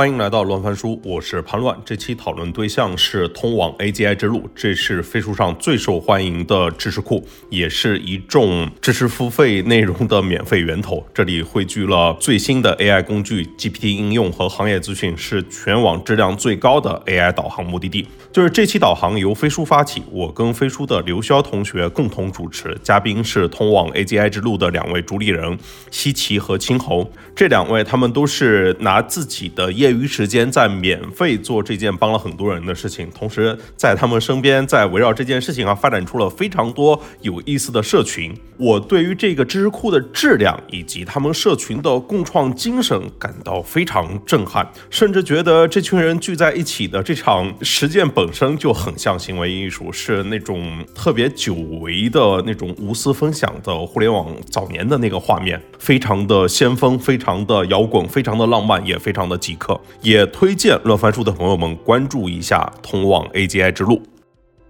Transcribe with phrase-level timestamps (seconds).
[0.00, 1.78] 欢迎来到乱翻书，我是潘乱。
[1.84, 11.06] 这期讨论对象是通往 AGI 之路，这是飞书上最受欢迎的知识库，也是一众知识付费内容的免费源头。
[11.12, 18.08] 这里汇聚了最新的 AI 工具、GPT 应用和行业资讯，是全网质量最高的 AI 导航目的地。
[18.32, 25.58] 就是这期导航由飞书发起，我跟飞书的刘潇同学共同主持，嘉宾是通往 AGI 之路的两位主理人
[25.90, 27.12] 西奇和青猴。
[27.36, 38.32] 这两位他们都是拿自己的业业余时间在免费做这件帮了很多人的事情，同时在他们身边，在围绕这件事情啊，发展出了非常多有意思的社群。
[38.56, 59.80] 我对于这个知识库的质量以及他们社群的共创精神感到非常震撼，甚至觉得这群人聚在一起的这场实践本身就很像行为艺术，是那种特别久违的那种无私分享的互联网早年的那个画面，非常的先锋，非常的摇滚，非常的浪漫，也非常的即刻。
[60.02, 64.00] 也推荐乱翻书的朋友们关注一下通往 AGI 之路。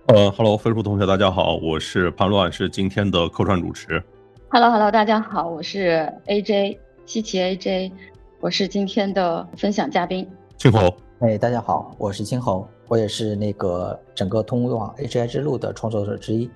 [0.07, 4.03] 呃，Hello，飞书同学，大家好，我是潘乱，是今天的客串主持。
[4.49, 7.93] Hello，Hello，大家好，我是 AJ 西奇 AJ，
[8.41, 10.29] 我是今天的分享嘉宾。
[10.57, 16.51] 青猴，哎，大家好，我是青猴，我也是那个整个通往 AGI 之路的创作者之一。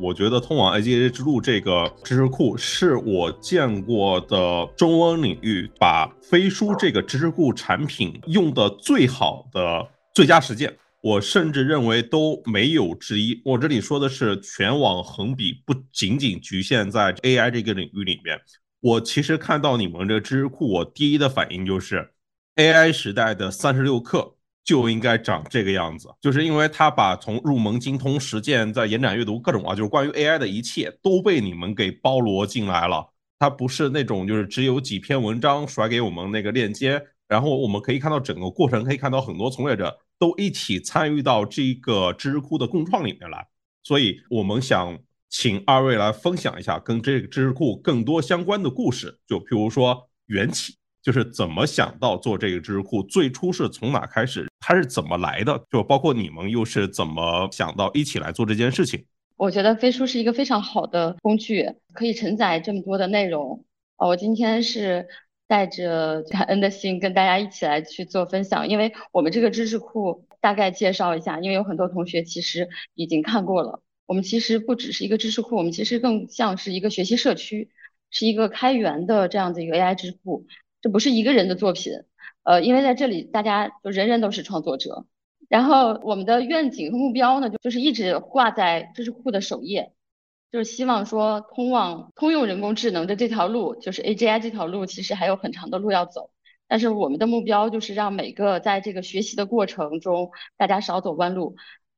[0.00, 10.74] 我觉得通往 A GA 之路这个知识库是我见过的中文领域把飞书这个知识库产品用的最好的最佳实践。
[11.00, 13.40] 我甚至认为都没有之一。
[13.44, 18.36] 我这里说的是全网横比，不仅仅局限在 AI 这个领域里面。
[18.80, 22.10] 我其实看到你们这个知识库，我第一的反应就是
[22.56, 24.34] AI 时代的三十六课
[24.68, 33.08] 就应该长这个样子，就是因为它把从入门、精通、实践、在延展阅读各种啊，就是关于 AI 的一切都被你们给包罗进来了。
[33.38, 39.98] 它不是那种就是只有几篇文章甩给我们那个链接，然后我们可以看到整个过程，可以看到很多从业者。
[40.20, 43.46] 都一起参与到这个知识库的共创里面来，
[43.84, 44.98] 所以我们想
[45.28, 59.04] 请二位来分享一下跟这个知识库更多相关的故事，就譬如说缘起，就是怎么想到做这个知识库，最初是从哪开始，它是怎么来的，就包括你们又是怎么想到一起来做这件事情。
[59.36, 63.64] 我觉得飞书是一个非常好的工具，可以承载这么多的内容。
[63.96, 65.06] 哦，我今天是。
[65.50, 73.80] 带着感恩的心跟大家一起来去做分享，因为我们这个知识库大概介绍一下，因为有很多同学其实已经看过了。
[74.04, 77.70] 我们其实不只是一个知识库，我们其实更像是一个学习社区，
[78.10, 80.44] 是一个开源的这样的一个 AI 知识库。
[80.80, 81.92] 这不是一个人的作品，
[82.42, 85.06] 呃，因为在这里大家就人人都是创作者。
[85.48, 89.92] 然后我们的愿景和目标呢，就就是一直挂在知识库的首页。
[90.50, 96.30] 就是希望说，通往通用人工智能的这条路，就是 AGI 这条路，其实还有很长的路要走。
[96.66, 101.56] 但是我们的目标就是让每个在这个学习的过程中，大家少走弯路，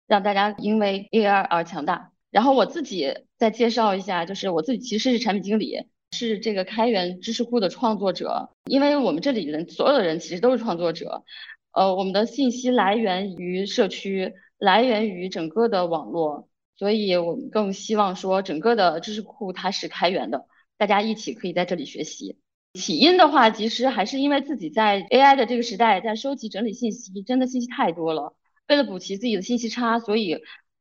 [0.09, 2.13] 让大家因为 AI 而强大。
[2.31, 8.51] 然后我自己再介绍一下，就是我自己其实是产品经理，是这个开源知识库的创作者。
[8.67, 11.25] 因为我们这里人所有的人其实都是创作者，
[11.73, 16.49] 呃，我们的信息来源于社区，来源于整个的网络。
[16.77, 20.47] 所以我们更希望说，整个的知识库它是开源的，
[20.79, 22.39] 大家一起可以在这里学习。
[22.73, 28.35] 起因的话，其实还是因为自己在 AI 的这个时代，在收集整理信息，真的信息太多了。
[28.69, 30.39] 为了补齐自己的信息差，所以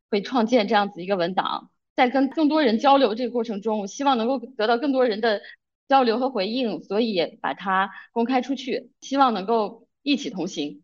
[0.09, 1.69] 会创建这样子一个文档，
[1.99, 5.41] 在跟更多人交流这个过程中，我希望能够得到更多人的
[5.89, 10.81] 交流和回应，所以把它公开出去，希望能够一起同行。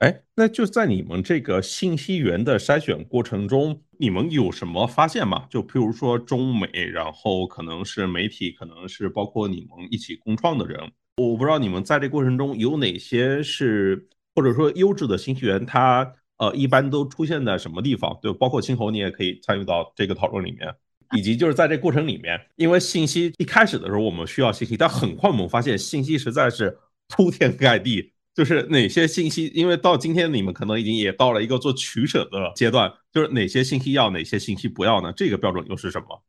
[0.00, 5.46] 哎，那就在你们这个信息源的筛选过程中，你们有什么发现吗？
[5.48, 10.78] 就譬如说中美，然后可能是媒体，可能是包括你们一起共创的人，
[11.16, 18.18] 我不知道你们在这过程中有哪些是或者说优质的信息源，它呃一般都出现在什么地方？
[18.22, 20.74] 对，包括青侯，你也可以参与到这个讨论里面，
[21.16, 26.78] 以及就是在这过程里面，因为信息一开始的时候我们需要信息，但很快我们发现信息实在是
[27.08, 28.12] 铺天盖地。
[28.34, 35.12] 就是哪些信息，因为到今天你们可能已经也到了一个做取舍的阶段，就是哪些信息要，哪些信息不要呢？
[35.16, 36.20] 这个标准又是什么？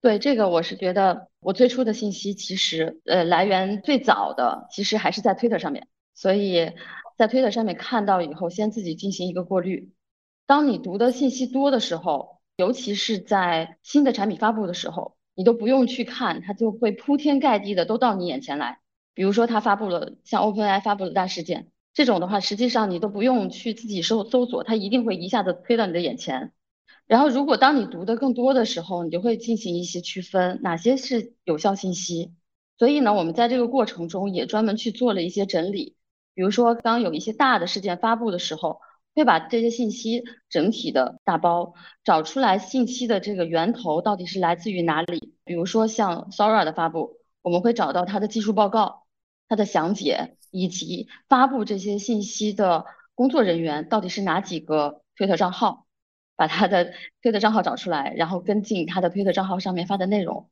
[0.00, 6.70] 对这个，我是觉得我最初的信息其实呃来源最早的其实还是在推特上面，所以
[7.20, 9.92] 在推特上面看到以后，先自己进行一个过滤。
[10.46, 18.78] 当你读的信息多的时候，尤其是在新的产品发布的时候，你都不用去看，它就会铺天盖地的都到你眼前来。
[19.12, 26.54] 比如说，他发布了像 OpenAI 发布的大事件这种的话，实际上你都不用去自己搜搜索，它一定会一下子推到你的眼前。
[27.06, 32.32] 然后，如果当你读的更多的时候，你就会进行一些区分，哪些是有效信息。
[32.78, 35.96] 所以呢，我们在这个过程中也专门去做了一些整理。
[36.34, 38.80] 比如说当有一些大的事件发布的时候，
[39.14, 41.74] 会把这些信息整体的打包，
[42.04, 45.34] 找出来信息的这个源头到底是来自于哪里。
[45.44, 49.02] 比如说像 Sora 的发布，我们会找到它的技术报告、
[49.48, 55.86] 它的详解，以及发布这些信息的工作人员到底是哪几个推特账号，
[56.36, 60.48] 把他的推特账号找出来，然后跟进他的推特账号上面发的内容。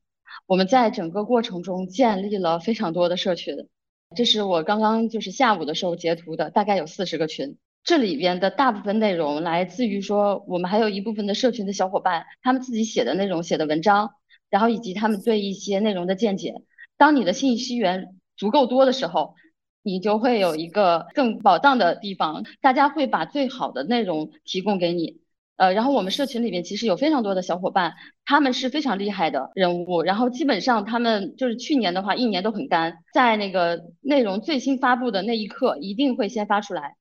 [0.46, 3.68] 我们在整个过程中建立了非常多的社群，
[4.16, 7.56] 这是我刚刚就是下午的时候截图的，大概有四十个群。
[7.84, 14.10] 这里边的大部分内容来自于说，我们还有一部分的社群的小伙伴，他们自己写的内容、写的文章，
[14.50, 16.54] 然后以及他们对一些内容的见解。
[16.96, 19.34] 当你的信息源足够多的时候，
[19.82, 25.20] 你就会有一个更宝藏的地方，大家会把最好的内容提供给你。
[25.58, 27.92] 呃，然后我们社群里面其实有非常多的小伙伴，
[28.24, 36.94] 他们是非常厉害的人物，然后基本上他们就是去年的话，一年都很干，在那个内容最新发布的那一刻，一定会先发出来。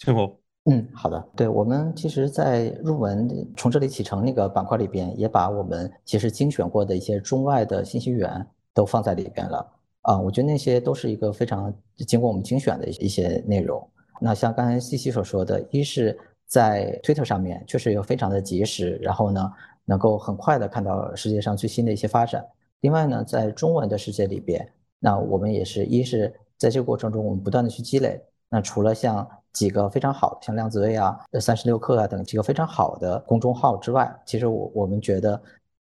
[0.00, 9.64] 清红，嗯，好的，对我们其实，在入门从这里启程那个板块里边，也把我们其实精选过的一些中外的信息源都放在里边了
[10.02, 11.72] 啊，我觉得那些都是一个非常
[12.08, 13.88] 经过我们精选的一些内容。
[14.20, 16.18] 那像刚才西西所说的，一是。
[16.50, 19.52] 在推特上面确实有非常的及时，然后呢，
[19.84, 22.44] 能够很快的看到世界上最新的一些发展。
[22.80, 24.68] 另外呢，在中文的世界里边，
[24.98, 28.20] 那我们也是一是在这个过程中，我们不断的去积累。
[28.48, 35.40] 那除了像几个非常好的，像量子位啊、三十六氪啊等几个非常好的公众号之外，其实我我们觉得，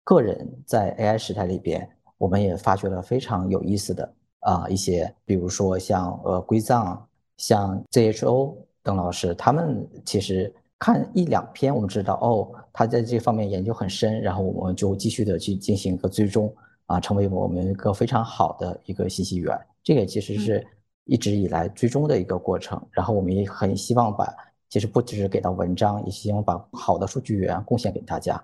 [0.05, 7.09] 个人在 AI 时代里边，我们也发掘了非常有意思的啊一些，比如说像呃归藏，
[7.39, 8.55] 像 ZHO。
[8.83, 16.53] 邓老师，他们其实看一两篇，我们知道哦，他在这方面研究很深，然后我们就继续的去进行一个追踪
[16.87, 19.59] 啊，成为我们一个非常好的一个信息源。
[19.83, 20.67] 这个其实是
[21.05, 22.81] 一直以来追踪的一个过程。
[22.91, 24.27] 然后我们也很希望把，
[24.69, 28.43] 其实不只是给到文章，也希望把好的数据源贡献给大家。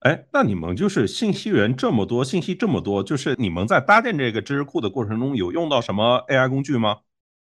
[0.00, 6.98] 哎，那你们就是信息源这么多，信息这么多，就是你们在搭建这个知识库的过程中，有用到什么 AI 工具吗？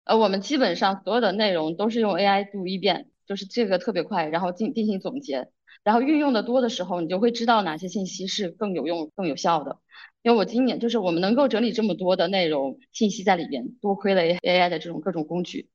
[0.08, 5.50] 呃，我们基本上所有的内容都是用 AI 读一遍，就是这个特别快，然后进进行总结，
[5.84, 9.80] 然后运用的多的时候，你就会知道哪些信息是更有用、更有效的。
[10.22, 15.68] 因为我今年就是我们能够整理这么多的内容信息在里边，多亏了 AI 的这种各种工具。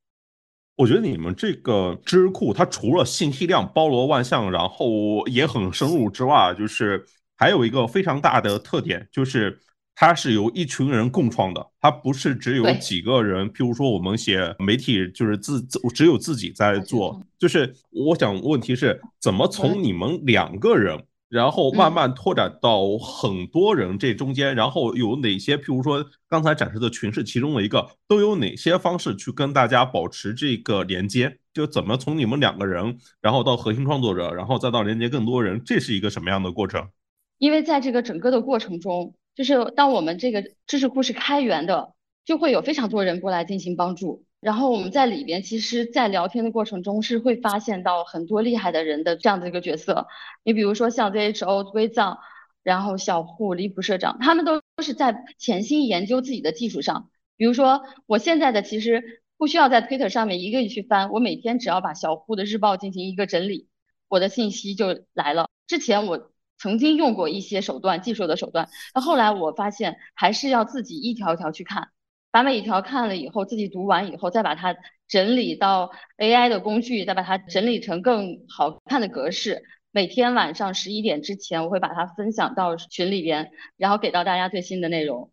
[0.78, 7.06] 我觉得你们这个知识库，它除了信息量包罗万象，然后也很深入之外，就是
[7.38, 9.60] 还有一个非常大的特点，就是。
[9.96, 13.48] 它是由一群人共创的，它不是只有几个人。
[13.52, 17.22] 譬如说，我们写媒体就是自自只有自己在做。
[17.38, 21.00] 就是我想问题是怎么从你们两个人，
[21.30, 25.56] 然后慢慢拓展到很多人这中间，然后有哪些？
[25.56, 31.38] 譬如说刚才展示的群是其中的一个，都有哪些方式去跟大家保持这个连接？
[31.54, 36.90] 就怎么从你们两个人，然后到核心创作者，然后再到连接更多人，这是一个什么样的过程？
[37.38, 39.14] 因为在这个整个的过程中。
[39.36, 41.94] 就是当我们这个知识库是开源的，
[42.24, 44.26] 就会有非常多人过来进行帮助。
[44.40, 50.08] 然后我们在里边，其实，在聊天的过程中是会发现到很多厉害的人的这样的一个角色。
[50.44, 52.20] 你比如说像 ZHO 归藏，
[52.62, 57.10] 然后小户李普社长，他们都是在潜心研究自己的技术上。
[57.38, 63.70] 比如说我现在的其实不需要在 Twitter 上面一个一个去翻，我每天只要把小户的日报进行一个整理，
[64.10, 65.50] 我的信息就来了。
[65.68, 66.33] 之前我。
[66.58, 68.70] 曾经用过一些手段，技术的手段。
[68.96, 71.90] 那后来我发现，还是要自己一条一条去看，
[72.32, 74.76] 把每一条看了以后，自己读完以后，再把它
[75.08, 79.64] 整理到 AI 的工具，再把它整理成更好看的格式。
[79.92, 85.32] 每天晚上十一点之前，我会把它分享到群里边，然后给到大家最新的内容。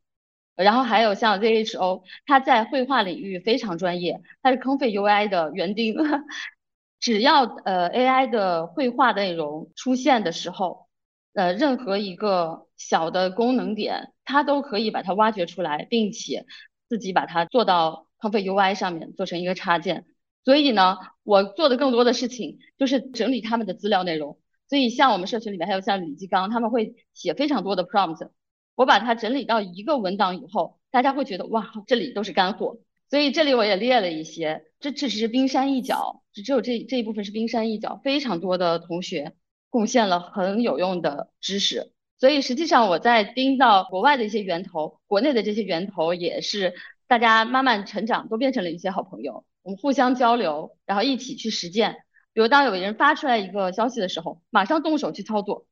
[0.56, 5.94] 然后还有像 ZHO，他在绘画领域非常专业，他是坑费 UI 的园丁。
[7.00, 10.89] 只要呃 AI 的绘画内容出现的时候。
[11.32, 16.44] 呃，任何一个小的功能点，它都可以把它挖掘出来，并且
[16.88, 20.06] 自己把它做到 Conf UI 上面做成一个插件。
[20.44, 24.38] 所以呢，我做的更多的事情就是整理他们的资料内容。
[24.68, 28.30] 所以像我们社群里面还有像李继刚，他们会写非常多的 prompt，
[28.74, 32.78] 我把它整理到一个文档以后，大家会觉得哇，这里都是干货。
[33.08, 39.34] 所以这里我也列了一些，这这只是冰山一角，只只有这这一部分是冰山一角，非常多的同学。
[39.70, 46.74] 贡献了很有用的知识，所以实际上我在盯到国外的一些源头，国内的这些源头也是
[47.06, 49.44] 大家慢慢成长，都变成了一些好朋友。
[49.62, 51.96] 我们互相交流，然后一起去实践。
[52.32, 55.66] 比如当有人发出来一个消息的时候，马上动手去操作，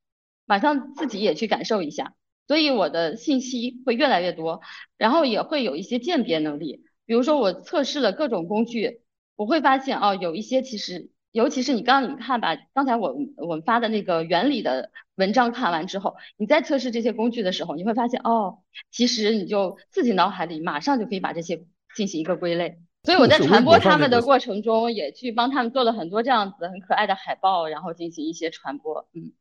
[0.46, 2.14] 马上自己也去感受一下。
[2.46, 4.62] 所以我的信息会越来越多，
[4.96, 6.84] 然后也会有一些鉴别能力。
[7.04, 9.02] 比如说我测试了各种工具，
[9.36, 18.58] 我会发现哦，有一些其实，尤其是你刚刚你看吧，刚才我我们发的那个原理的文章看完之后，你在测试这些工具的时候，你会发现哦，
[18.90, 22.78] 其实你就自己脑海里马上就可以把这些进行一个归类。
[23.04, 29.08] 所以我在传播他们的过程中，也去帮他们做了很多这样子很可爱的海报，然后进行一些传播。
[29.14, 29.32] 嗯。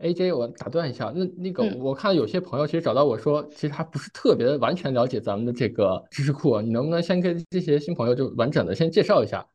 [0.00, 9.46] A J，我打断一下，那那个我看有些朋友其实找到我说，其实还不是特别完全了解咱们的这个知识库，你能不能先跟这些新朋友就完整的先介绍一下，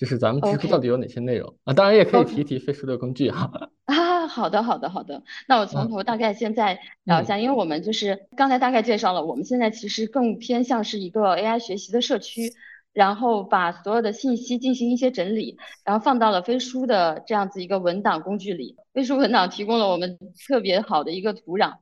[0.00, 1.74] 就是咱们知识库到底有哪些内容啊？
[1.74, 3.52] 当然也可以提一提飞书的工具哈。
[3.84, 12.54] 啊，好的好的好的，那我从头大概现在聊一下，因为我们就是刚才大概介绍了，我们现在其实更偏向是一个 A I 学习的社区。
[12.92, 18.74] 然后把所有的信息进行一些整理，然后放到了飞书的这样子一个文档工具里。
[18.92, 21.74] 飞书文档提供了我们特别好的一个土壤，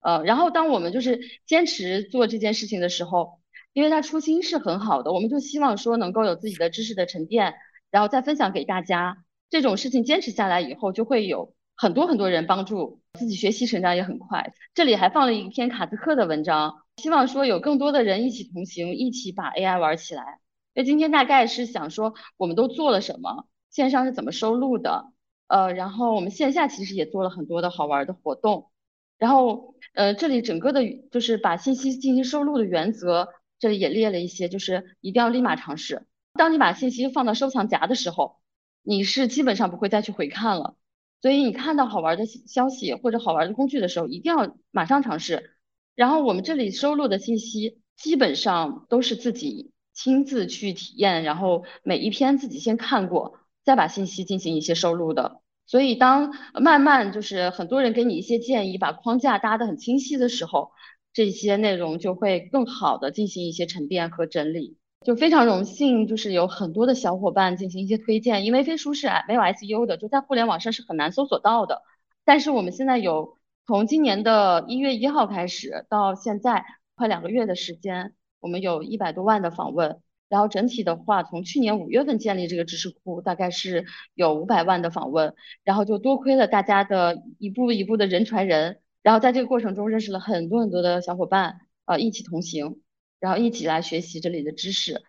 [0.00, 3.40] 呃，然后当我们就是坚持做这件事情的时候，
[3.74, 7.54] 因为它初心是很好的，我们就希望说能够有自己的知识的沉淀，
[7.90, 9.18] 然后再分享给大家。
[9.50, 14.54] 这种事情坚持下来以后，就会有很多很多人帮助自己学习成长也很快。
[14.72, 20.40] 这里还放了一篇卡兹克的文章，希望说有更多的人一起同行，一起把 AI 玩起来。
[20.72, 23.46] 那今天大概是想说，我们都做了什么？
[23.70, 25.12] 线上是怎么收录的？
[25.46, 28.70] 呃，然后我们线下其实也做了很多的好玩的活动。
[29.18, 30.80] 然后，呃，这里整个的
[31.12, 33.28] 就是把信息进行收录的原则，
[33.58, 36.06] 这里也列了一些，就是一定要立马尝试。
[36.34, 38.36] 当你把信息放到收藏夹的时候，
[38.82, 40.76] 你是基本上不会再去回看了。
[41.22, 45.56] 所以你看到好玩的消息或者好玩的工具的时候，一定要马上尝试。
[45.94, 49.70] 然后我们这里收录的信息基本上都是自己。
[49.96, 55.40] 亲自去体验，然后每一篇自己先看过，再把信息进行一些收录的。
[55.66, 60.72] 所以当慢慢就是很多人给你一些建议，把框架搭得很清晰的时候，
[61.14, 64.76] 这些内容就会更好的进行一些沉淀和整理。
[65.06, 71.80] 就非常荣幸，就是有很多的小伙伴进行一些推荐，因为飞书是没有 SEO 的，就在互联网上是很难搜索到的。
[72.26, 78.12] 但是我们现在有从今年的一月一号开始到现在快两个月的时间。
[78.40, 92.80] 我们有一百多万的访问，然后整体的话，从去年五月份建立这个知识库，大概是有五百万的访问，然后就多亏了大家的一步一步的人传人，然后在这个过程中认识了很多很多的小伙伴，呃，一起同行，
[93.20, 95.00] 然后一起来学习这里的知识，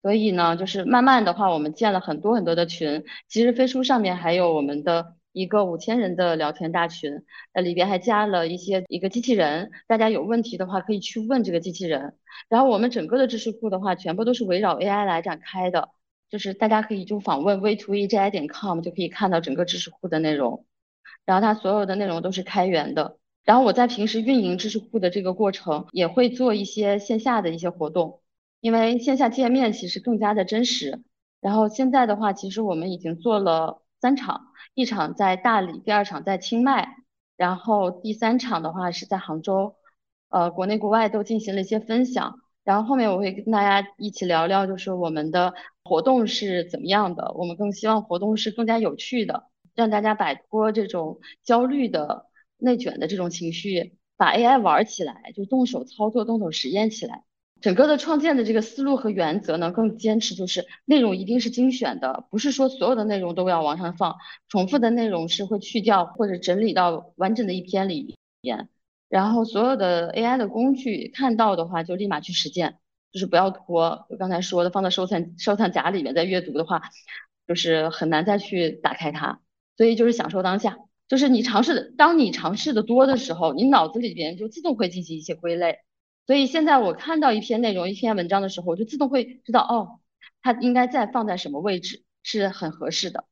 [0.00, 5.16] 所以呢，就是慢慢的话，我们建了很多很多的群，其实飞书上面还有我们的。
[5.32, 12.16] 一个五千人的聊天大群，呃，里边还加了一些一个机器人，大家有问题的话可以去问这个机器人。
[12.48, 15.90] 然后我们整个的知识库的话，全部都是围绕 AI 来展开的，
[16.30, 20.66] 就是大家可以就访问 v to e j i 点 com 就可以看到整个知识库的内容。
[21.24, 23.19] 然后它所有的内容都是开源的。
[23.50, 28.20] 然后我在平时运营知识库的这个过程，也会做一些线下的一些活动，
[28.60, 31.02] 因为线下见面其实更加的真实。
[31.40, 34.52] 然后现在的话，其实我们已经做了三场。
[34.74, 36.94] 一场在大理，第二场在清迈，
[37.36, 39.74] 然后第三场的话是在杭州，
[40.28, 45.52] 呃，国内国外都进行了一些分享，然后后面我会跟大家一起聊聊，就是我们的
[45.82, 52.26] 活动是怎么样的，我们更希望活动是更加有趣的，让大家摆脱这种焦虑的
[52.60, 57.24] 内卷的这种情绪，把 AI 玩起来，就动手操作，动手实验起来。
[57.60, 64.16] 整个的创建的这个思路和原则呢，更坚持就是内容一定是精选的，不是说所有的内容都要往上放，
[64.48, 68.68] 重复的内容是会去掉或者整理到完整的一篇里面。
[69.10, 72.78] 然后所有的 AI 的工具看到的话就立马去实践，
[73.12, 74.06] 就是不要拖。
[74.08, 76.80] 就刚才说的，放在收藏收藏夹里面再阅读的话，
[77.46, 79.40] 就是很难再去打开它。
[79.76, 80.78] 所以就是享受当下，
[81.10, 85.80] 就是你尝试的，当你尝试的多的时候，你脑子里边就自动会进行一些归类。
[86.24, 89.98] 所以现在我看到一篇内容、一篇文章的时候，我就自动会知道，哦，
[90.40, 93.24] 它应该再放在什么位置是很合适的。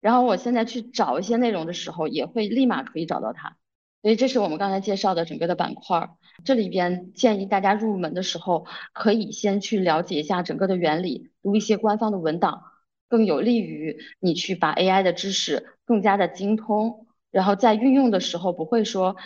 [0.00, 3.56] 然后我现在去找一些内容的时候，也会立马可以找到它。
[4.02, 6.10] 所以这是我们刚才介绍的整个的板块。
[6.44, 12.64] 这里边建议大家入门的时候，可以先去了解一下整个的原理，读一些官方的文档，
[13.08, 19.16] 更有利于你去把 AI 的知识更加的精通，然后在运用的时候不会说。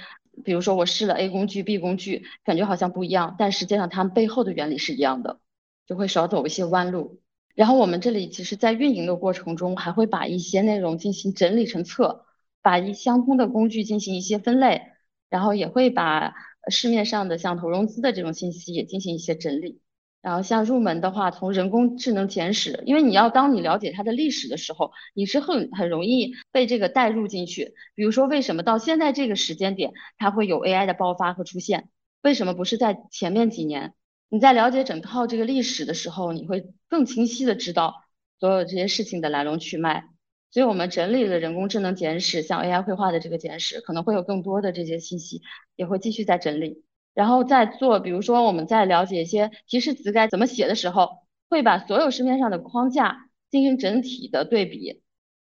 [0.44, 5.38] 比如说我试了 A 工具、B 工具，感觉好像不一样，但实际上它们背后的原理是一样的，
[5.87, 7.20] 就会少走一些弯路。
[7.54, 12.26] 然后我们这里其实，在运营的过程中，还会把一些内容进行整理成册，
[12.62, 14.82] 把一相通的工具进行一些分类，
[15.30, 16.34] 然后也会把
[16.68, 19.84] 市面上的像投融资的这种信息也进行一些整理。
[20.25, 27.75] 然后像入门的话，从人工智能简史，因为你要当你了解它的历史的时候，你是很很容易被这个带入进去。
[27.95, 31.90] 比如说，为什么到现在这个时间点它会有 AI 的爆发和出现？
[32.23, 33.93] 为什么不是在前面几年？
[34.31, 37.95] 你在了解整套这个历史的时候，你会更清晰的知道
[38.40, 40.04] 所有这些事情的来龙去脉。
[40.50, 45.43] 所以我们整理了人工智能简史，像 AI 绘画的这个简史，可能会有更多的这些信息，
[45.76, 46.83] 也会继续在整理，
[47.14, 55.00] 然后再做，比如说我们在了解一些提示词该怎么写的时候，会把所有市面上的框架进行整体的对比，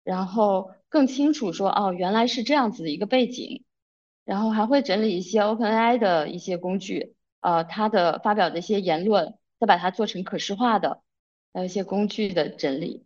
[0.03, 3.65] 然后更清楚说，哦，原来是这样子的一个背景，
[4.23, 11.01] 然后还会整理一些 OpenAI 的一些工具，呃，它的发表的一些言论，再把它做成可视化的，
[11.53, 13.05] 还有一些工具的整理。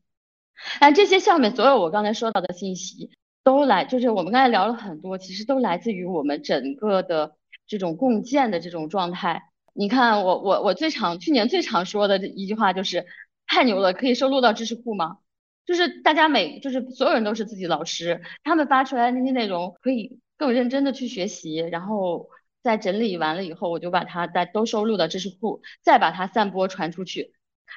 [0.80, 3.10] 但这些上面所有我刚才说到的信息，
[3.44, 7.36] 都来就是我们刚才聊了很多，其实都来自于我们整个的
[7.72, 9.44] 这种共建的这种状态。
[9.72, 13.06] 你看，我我我最常去年最常说的一句话就是
[13.48, 15.20] 太牛了，可以收录到知识库吗？
[15.66, 22.30] 就是大家每就是所有人都是自己老师，他们发出来的那些内容可以更认真的去学习，然后
[22.62, 27.34] 再整理完了以后，我就把它再都收录到知识库，再把它散播传出去，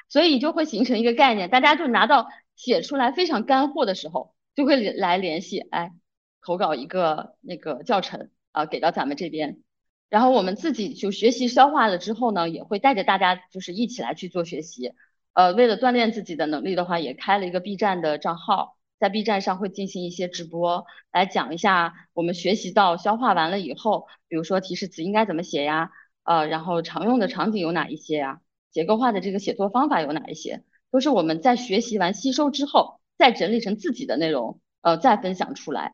[0.09, 2.27] 所以就会形成一个概念，大家就拿到。
[2.57, 5.91] 写出来非常干货的时候，就会来联系，哎，
[6.41, 9.57] 投稿一个那个教程啊，给到咱们这边，
[10.15, 14.93] 然后我们自己就学习消化了之后呢，也会带着大家就是一起来去做学习，
[15.33, 25.91] 呃，为了锻炼自己的能力的话，也开了一个 B 站的账号，在 B 站上会进行一些直播，来讲一下我们学习到消化完了以后，比如说提示词应该怎么写呀，
[26.23, 28.39] 呃，然后常用的场景有哪一些呀，
[28.71, 30.63] 结构化的这个写作方法有哪一些。
[30.91, 35.93] 都是我们在学习完、吸收之后，再整理成自己的内容，呃，再分享出来。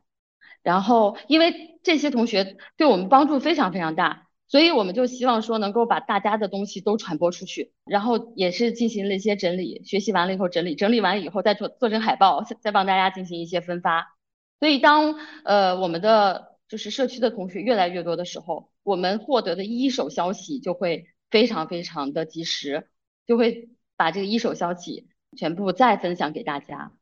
[0.62, 7.72] 然后，因为这些同学对我们帮助非常非常大，所以我们就希望说能够把大家的东西都传播出去。
[7.84, 14.16] 然后也是进行了一些整理，学习完了以后整理，整理完以后再做做成海报，再帮大家进行一些分发。
[14.60, 22.88] 所以当呃我们的就是社区的同学越来越多的时候，我们获得的一手消息就会非常非常的及时，
[23.26, 23.68] 就会。
[23.94, 26.92] 把这个一手消息全部再分享给大家，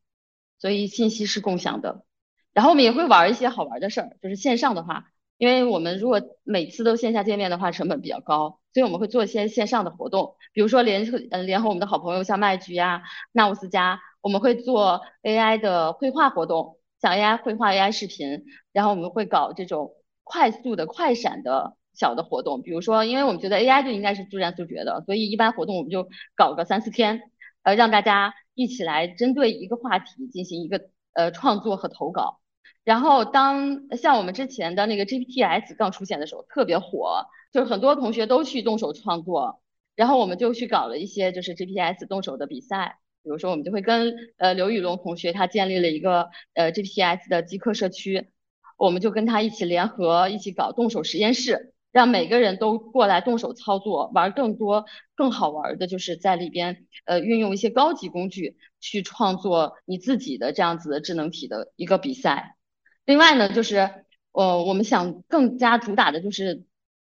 [0.59, 2.05] 所以信息是共享的。
[2.53, 5.05] 然后我们也会玩一些好玩的事儿，就是线上的话，
[5.39, 21.77] 因为我们如果每次都线下见面的话，成本比较高，所以我们会做一些线上的活动，比如说联呃联合我们的好朋友像麦菊呀、纳乌斯加，我们会做 AI 的绘画活动，像 AI 绘画、AI 视频，然后我们会搞这种快速的、快闪的。
[21.93, 27.21] 小的活动，比如说，因为我们觉得 AI 就应该是速战速决的，所以一般活动我们就搞个三四天，
[27.63, 30.89] 呃，让大家一起来针对一个话题进行一个
[31.21, 32.41] 呃创作和投稿。
[32.83, 39.61] 然后当像我们之前的那个 GPTs 刚出现的时候，特别火，就是很多同学都去动手创作，
[39.97, 48.31] 然后我们就去搞了一些就是 GPTs 动手的比赛，比如说我们就会跟呃刘宇龙同学他建立了一个呃 GPTs 的极客社区，
[48.79, 51.75] 我们就跟他一起联合一起搞动手实验室。
[51.93, 62.57] 让每个人都过来动手操作，玩更多更好玩的，就是在里边呃运用一些高级工具去创作你自己的这样子的智能体的一个比赛。
[63.05, 66.65] 另外呢，就是呃我们想更加主打的就是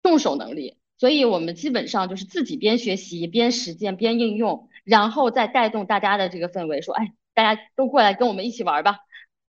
[0.01, 8.97] 动手能力，所以我们基本上就是自己边学习边实践边应用，然后再带动大家的这个氛围，说哎大家都过来跟我们一起玩吧。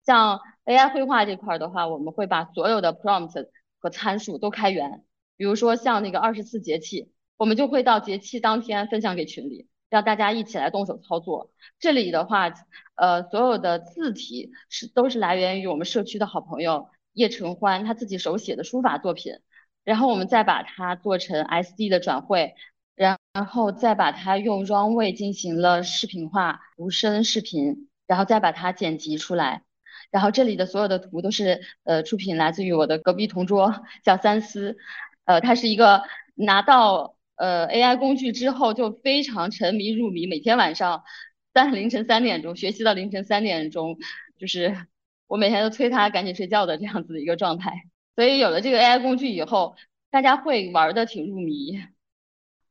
[0.06, 5.04] 像 AI 绘画这块的话，我们会把所有的 prompt 和参数都开源。
[5.40, 11.50] 比如说像那个二十四节气，我们就会到节气当天分享给群里，让大家一起来动手操作。
[11.78, 12.52] 这里的话，
[12.94, 19.32] 呃，所有的字体是都是来源于我们社区的好朋友叶承欢他自己手写的书法作品，
[19.82, 22.54] 然后我们再把它做成 SD 的转绘，
[22.94, 29.62] 然后再把它用 Runway 进行了视频化无声视频，然后再把它剪辑出来。
[30.10, 34.76] 然后这里的所有的图都是呃出品来自于我的隔壁同桌叫三思。
[35.30, 36.02] 呃，他是一个
[36.34, 41.04] 拿到呃 AI 工具之后就非常沉迷入迷，每天晚上
[41.54, 43.96] 三凌晨三点钟学习到凌晨三点钟，
[44.38, 44.76] 就是
[45.28, 47.84] 我每天都催他赶紧睡觉的这样子的一个状态。
[48.16, 49.76] 所以有了这个 AI 工具以后，
[50.10, 51.78] 大家会玩的挺入迷。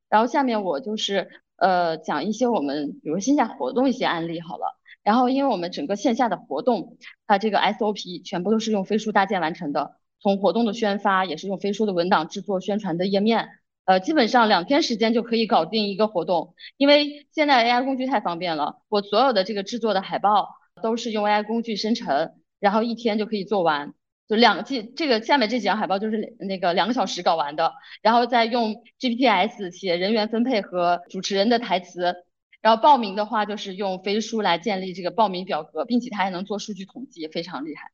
[0.09, 4.77] 然后下面我就是呃讲一些我们比如线下活动一些案例好了。
[5.01, 9.95] 然后因为我们整个线下的活动，它这个 SOP 全部都是用飞书搭建完成的。
[10.21, 13.49] 从活动的宣发也是用飞书的文档制作宣传的页面，
[13.85, 16.55] 呃，基本上两天时间就可以搞定一个活动。
[16.77, 20.49] 因为现在 AI 工具太方便了，我所有的这个制作的海报
[20.83, 23.93] 都是用 AI 工具生成，然后一天就可以做完。
[24.27, 32.13] 就两这这个下面这几张海报就是那个两个小时搞完的，然后再用 GPTs 写人员分配和主持人的台词，
[32.61, 37.89] 然后报名的话就是用飞书来建立这个报名表格，并且它还能做数据统计，非常厉害。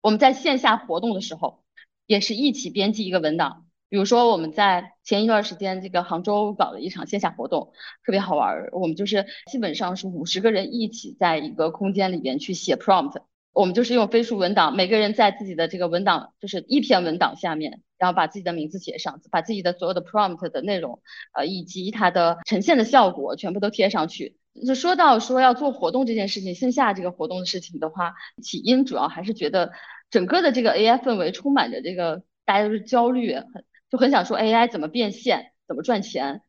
[0.00, 1.65] 我们在线下活动的时候。
[2.06, 7.72] 也是一起编辑一个文档，比如说我们在前一段时间这个杭州搞了一场线下活动，
[8.04, 8.68] 特别好玩。
[8.72, 13.22] 我们就是基本上是五十个人一起在一个空间里边去写 prompt。
[13.52, 21.00] 我们就是用飞书文档，每个人在自己的这个文档，就是一篇文档下面，然后把自己的名字写上，把自己的所有的 prompt 的内容，
[21.32, 24.36] 呃，以及它的呈现的效果全部都贴上去。
[24.66, 29.72] 就说到说要做活动这件事情，线下这个活动的事情的话，起因主要还是觉得
[30.10, 36.42] 整个的这个 AI 氛围充满着这个大家都是焦虑，很就很想说 AI 怎么变现，怎么赚钱，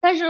[0.00, 0.26] 但是。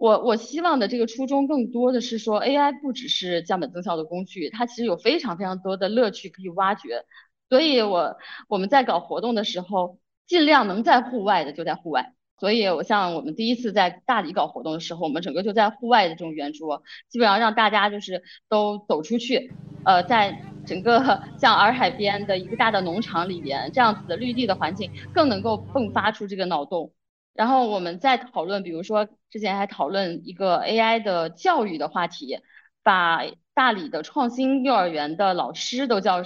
[0.00, 7.04] 我我希望的这个初衷更多的是说，AI 不只是降本增效的工具，它其实有非常非常多的乐趣可以挖掘。
[7.50, 8.16] 所以，我
[8.48, 12.14] 我们在搞活动的时候，尽量能在户外的就在户外。
[12.40, 19.52] 所以，我像我们第一次在大理搞活动的时候，我们整个就在户外的这种圆桌，基本上让大家就是都走出去，
[19.84, 26.92] 呃，在整个 像洱海边的一个大的农场里边，这样子的绿地的环境，更能够迸发出这个脑洞。
[27.34, 32.38] 然后我们再讨论，比如说之前还讨论一个 AI 的教育的话题，
[32.82, 33.22] 把
[33.52, 36.22] 大理的创新幼儿园的老师都叫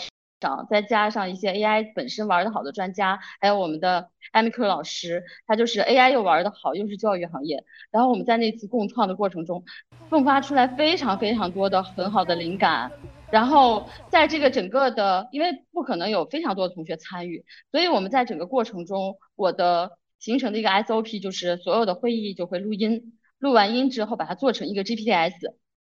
[0.70, 7.64] 再加上一些 AI 本身玩的好的专家，还有我们的艾米克老师，他就是 AI 又玩的好，又是教育行业。
[7.90, 9.64] 然后我们在那次共创的过程中，
[10.10, 12.90] 迸发出来非常非常多的很好的灵感。
[13.30, 19.98] 然后在这个整个的，因为不可能有非常多的同学参与，所以我们在整个过程中，我的。
[20.20, 25.34] 形成的一个 SOP 就是所有的会议就会录音，录完音之后把它做成一个 GPTs，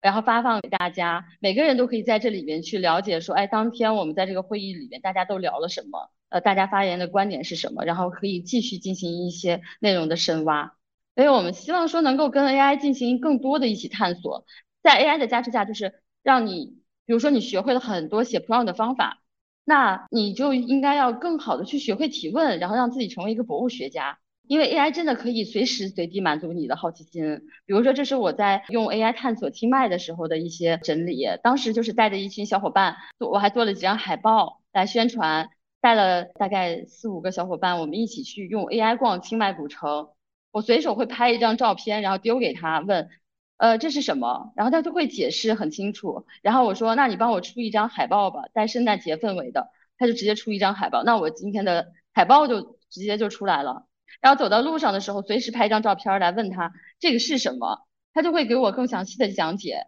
[0.02, 10.74] 然后发放给大家，每个人都可以在这里面去了解说，哎，当天我们在这个会议里面大家都聊了什么，呃，大家发言的观点是什么，然后可以继续进行一些内容的深挖。
[11.16, 14.46] 所以我们希望说能够跟 AI 进行更多的一起探索，
[14.82, 19.22] 在 AI 的加持下，就是让你，比如说你学会了很多写 prompt 的方法，
[19.66, 24.18] 那你就应该要更好的去学会提问，然后让自己成为一个博物学家。
[24.52, 31.26] 因为 AI 真的可以随时随地满足你的好奇心，比如说这是我在用 AI 探索清迈的时候的一些整理。
[31.42, 40.10] 当时就是带着一群小伙伴，我还做了几张海报来宣传，带了大概四五个小伙伴，我们一起去用 AI 逛清迈古城。
[40.52, 43.08] 我随手会拍一张照片，然后丢给他问，
[43.56, 44.52] 呃，这是什么？
[44.58, 46.26] 然后他就会解释很清楚。
[46.42, 49.70] 然后我说，那你帮我出一张海报吧，带圣诞节氛围的。
[49.98, 53.86] 他就直接出一张海报，那我今天的海报就直接就出来了。
[54.20, 59.88] 然后走到路上的时候，随时拍一张照片来问他这个是什么，他就会给我更详细的讲解。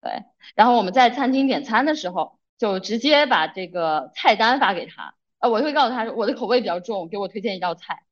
[0.00, 0.24] 对，
[0.56, 8.02] 然后我们在餐厅点餐的时候，就直接把这个菜单发给他，呃，我就会告诉他我的口味比较重，给我推荐一道菜，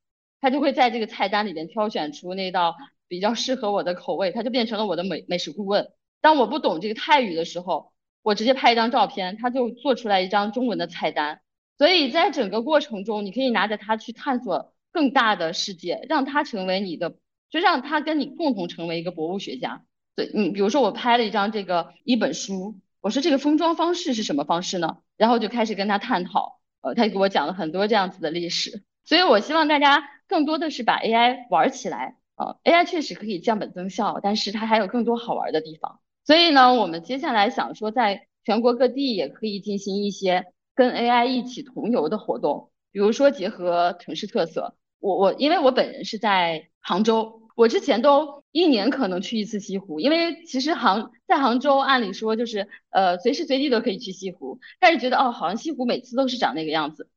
[0.40, 2.76] 他就会在这个菜单里边挑选出那道
[3.08, 5.90] 比较适合我的口味，他就变成了我的美美食顾问。
[6.20, 11.40] 当我不懂这个泰语的时候，我直接拍一张照片，他就做出来一张中文的菜单。
[11.76, 14.72] 所以在整个过程中，你可以拿着它去探索。
[14.92, 17.14] 更大的世界，让他成为你的，
[17.50, 19.84] 就让他跟你共同成为一个博物学家。
[20.16, 24.98] 对，你比如说我拍了一张这个一本书，我说这个封装方式是什么方式呢？
[25.16, 28.82] 然后就开始跟他探讨，呃，他就给我讲了很多这样子的历史。
[29.04, 36.00] 所以我希望大家更多的是把 AI 玩起来啊，AI 确实可以降本增效，但是它还有更多好玩的地方。
[36.24, 44.74] 所以呢，我们接下来想说，在全国各地也可以进行一些跟 AI 一起同游的活动，比如说结合城市特色。
[45.00, 57.08] 我我因为我本人是在杭州，我之前都一年可能去一次西湖，因为其实杭在杭州按理说就是呃随时随地都可以去西湖，但是觉得哦好像西湖每次都是长那个样子，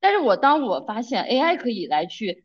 [0.00, 2.44] 但是我当我发现 AI 可以来去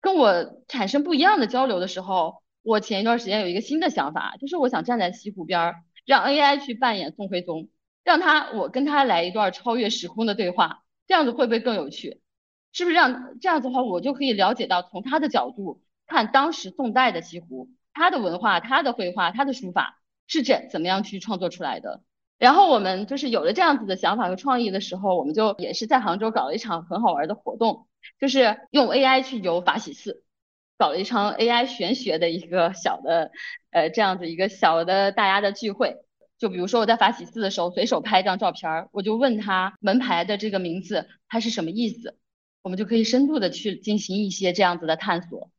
[0.00, 7.68] 跟我产生不一样的交流的时候，我前一段时间有一个新的想法，就是我想站在西湖边儿，让 AI 去扮演宋徽宗，
[8.02, 12.20] 让他我跟他来一段超越时空的对话，这样子会不会更有趣？
[12.74, 13.38] 是不是这样？
[13.40, 22.02] 这样子的话，我就可以了解到从他的角度看当时宋代的西湖，他的文化、他的绘画、他的书法是怎怎么样去创作出来的。
[22.36, 27.86] 然后我们就是有了这样子的想法和创意的时候，我们就也是在杭州搞了一场很好玩的活动，
[28.20, 30.24] 就是用 AI 去游法喜寺，
[30.76, 33.30] 搞了一场 AI 玄学的一个小的
[33.70, 35.98] 呃这样子一个小的大家的聚会。
[36.38, 42.18] 就比如说我在法喜寺的时候，随手拍一张照片儿，我就问他门牌的这个名字它是什么意思。
[42.64, 45.50] 我们就可以深度的去进行一些这样子的探索，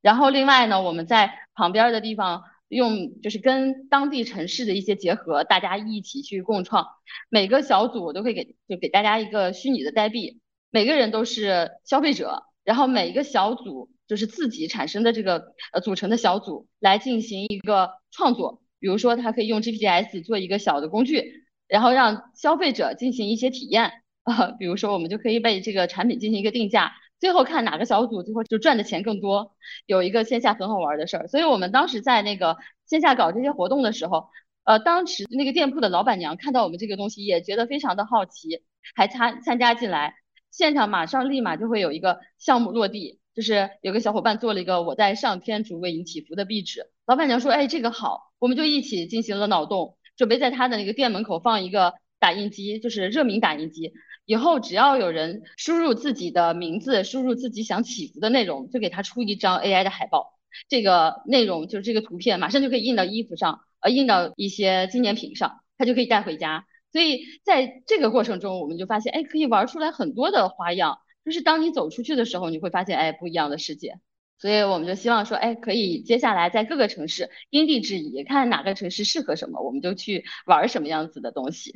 [0.00, 6.86] 然后另外呢，我们在旁边的地方用就是跟当地城市的一些结合，大家一起去共创。
[7.28, 18.62] 每个小组我都会给就给大家一个虚拟的代币，每个人都是消费者，然后每一个小组就是自己产生的这个呃组成的小组来进行一个创作。
[18.80, 23.92] 比如说他可以用 GPS 做一个小的工具，然后让消费者进行一些体验。
[24.24, 29.54] 啊， 比如说我们就可以为这个产品进行一个定价，最后看哪个小组最后就赚的钱更多。
[29.86, 32.56] 有一个线下很好玩的事儿，所以我们当时在那个
[32.86, 34.28] 线下搞这些活动的时候，
[34.64, 38.62] 呃，当时那个店铺的老板娘看到我们这个东西也觉得非常的好奇，
[38.94, 40.14] 还参参加进来，
[40.50, 53.92] 现场马上立马就会有一个项目落地，就是有个小伙伴做了一个我在上天主为你祈福的壁纸，老板娘说，哎，这个好，我们就一起进行了脑洞，准备在他的那个店门口放一个打印机，就是热敏打印机。
[54.26, 60.32] 以后只要有人输入自己的名字，输入自己想祈福的内容，就给他出一张 AI 的海报。
[60.68, 66.64] 这个内容就是这个图片，马上就可以印到衣服上，呃，印到一些纪念品上，他就可以带回家。
[66.92, 70.98] 所以在这个过程中，我们就发现，哎，可以玩出来很多的花样。
[71.24, 73.98] 就是当你走出去的时候，你会发现，哎，不一样的世界。
[74.38, 81.72] 所以我们就希望说，哎，可以接下来在各个城市因地制宜，看哪个城市适合什么，我们就去玩什么样子的东西。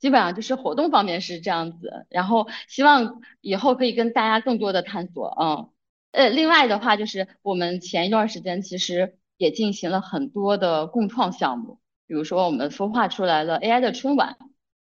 [0.00, 5.68] 基本上就是活动方面是这样子，然后希望以后可以跟大家更多的探索，嗯，
[6.12, 14.38] 呃，另外的话就是我们前一段时间其实也进行了很多的共创项目，比如说我们孵化出来了 AI 的春晚，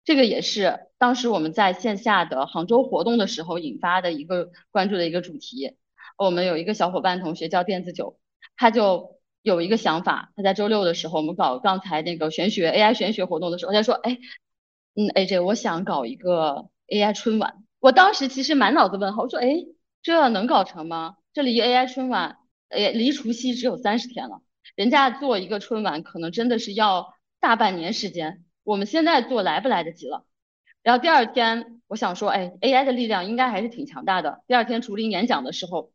[0.04, 5.78] 这个也是当时我们在线下的杭州活动的时候引发的一个关注的一个主题。
[6.18, 8.18] 我们有一个小伙伴同学叫电子九，
[8.58, 14.18] 他就有一个想法，他在周六的时候我们搞刚才那个玄学 AI 玄学活动的时候，他说，哎。
[14.94, 17.64] 嗯，AJ，我想搞一个 AI 春晚。
[17.78, 19.64] 我当时其实满脑子问号，我说，哎，
[20.02, 21.16] 这能搞成吗？
[21.32, 24.42] 这离 AI 春晚，哎，离除夕只有三十天了。
[24.74, 28.44] 人家做一个春晚，可能真的是要大半年时间。
[28.64, 30.26] 我们现在做来不来得及了？
[30.82, 34.42] 然后第二天，我想说，哎，AI 的力量应该还是挺强大的。
[34.48, 35.92] 第二天竹林演讲的时候，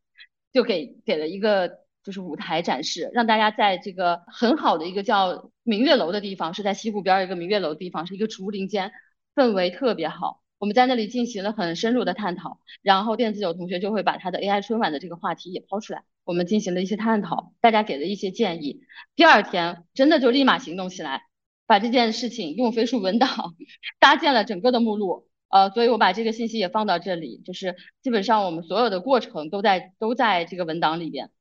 [0.54, 5.52] 就给给了一个就是舞台展示，让大家在这个很好的一个叫。
[5.68, 8.92] 明月楼的地方是在西湖边一个明月楼的地方，是一个竹林间，
[9.34, 10.44] 氛围特别好。
[10.60, 18.82] 我们在那里进行了很深入的探讨，然后电子九同学就会把他的 AI 春晚的这个话题也抛出来，我们进行了一些探讨，大家给了一些建议。
[19.16, 21.24] 第二天真的就立马行动起来，
[21.66, 23.56] 把这件事情用飞书文档
[24.00, 31.32] 搭建了整个的目录，呃，所以我把这个信息也放到这里，就是基本上我们所有的过程都在都在这个文档里边，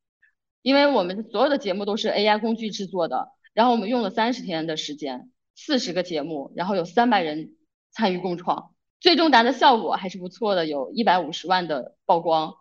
[0.65, 3.29] 因为我们所有的节目都是 AI 工具制作的。
[3.53, 7.51] 然后我们用了三十天的时间，四十个节目，然后有三百人
[7.93, 12.55] 参与共创，最终达的效果还是不错的，有一百五十万的曝光。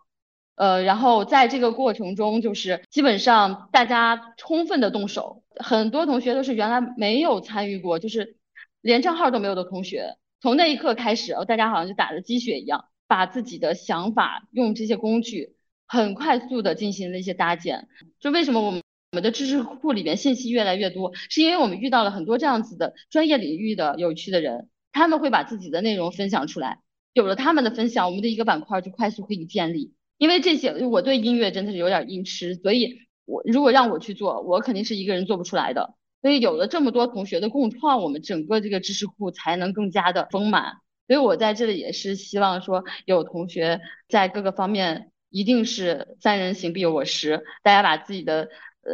[0.54, 8.36] 呃，然后在这个过程中，就是基本上大家充分的动手，很多同学都是原来没有参与过，就是
[8.82, 15.53] 连账号都没有的同学，从那一刻开始，大家好像就打了鸡血一样，把自己的想法用这些工具
[15.86, 17.88] 很快速的进行了一些搭建。
[18.20, 18.80] 就为什么我们？
[19.12, 26.80] 我们的知识库里面信息越来越多，是因为我们遇到了很多这样子的专业领域的有趣的人，他们会把自己的内容分享出来。
[27.12, 29.94] 有了他们的分享，我们的一个板块就快速可以建立。
[30.18, 35.94] 因为这些，我对音乐真的是有点音痴，所以我如果让我去做，我肯定是一个人做不出来的。
[36.20, 40.72] 所以有了这么多同学的共创，我们整个这个知识库才能更加的丰满。
[41.06, 48.48] 所以我在这里也是希望说，有同学在各个方面一定是三人行必有我师，大家把自己的。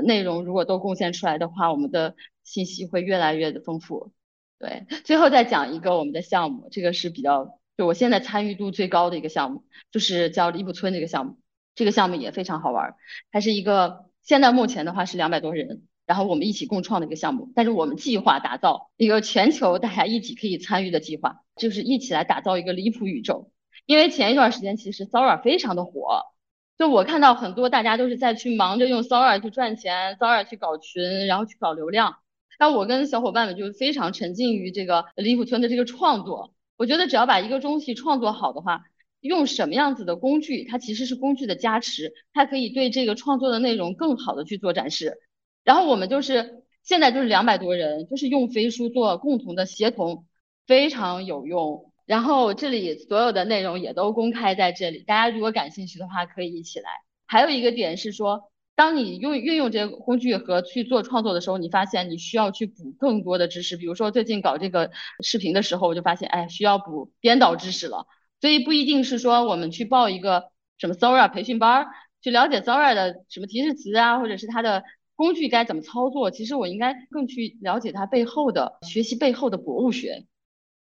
[0.04, 4.12] 内容如果都贡献出来的话，我们的信息会越来越的丰富。
[4.56, 11.40] 对，最后再讲一个我们的项目，这个是比较就我现在参与度最高的一个项目，就是叫李浦村这个项目。
[11.74, 12.94] 这个项目也非常好玩，
[13.32, 17.50] 它是一个现在目前的话是两百多人，然后我们一起共创的一个项目。
[17.56, 23.50] 但是我们计划打造一个全球大家一起可以参与的计划，就是一起来打造一个离谱宇宙。
[23.90, 26.22] 因为前一段时间其实骚扰非常的火。
[26.78, 32.18] 就我看到很多大家都是在去忙着用骚尔去赚钱，骚尔去搞群，然后去搞流量。
[32.60, 36.54] 那我跟小伙伴们就非常沉浸于这个离谱村的这个创作。
[36.76, 38.84] 我觉得只要把一个东西创作好的话，
[39.18, 45.18] 用什么样子的工具，它其实是工具的加持，它可以对这个创作的内容更好的去做展示。
[45.64, 50.26] 然后我们就是现在就是两百多人，就是用飞书做共同的协同，
[50.68, 51.89] 非常有用。
[52.10, 56.90] 然后这里所有的内容也都公开在这里，大家如果感兴趣的话，可以一起来。
[57.24, 63.76] 还有一个点是说，当你用运用这个工具和去做创作的时候，你发现你需要去补更多的知识。
[63.76, 64.90] 比如说最近搞这个
[65.22, 68.08] 视频的时候，我就发现，哎，需要补编导知识了。
[68.40, 71.86] 所以不一定是说我们去报一个什么 Sora 培训班，
[72.20, 74.82] 去了解 Sora 的什么提示词啊，或者是它的
[75.14, 76.32] 工具该怎么操作。
[76.32, 80.26] 其实我应该更去了解它背后的学习背后的博物学。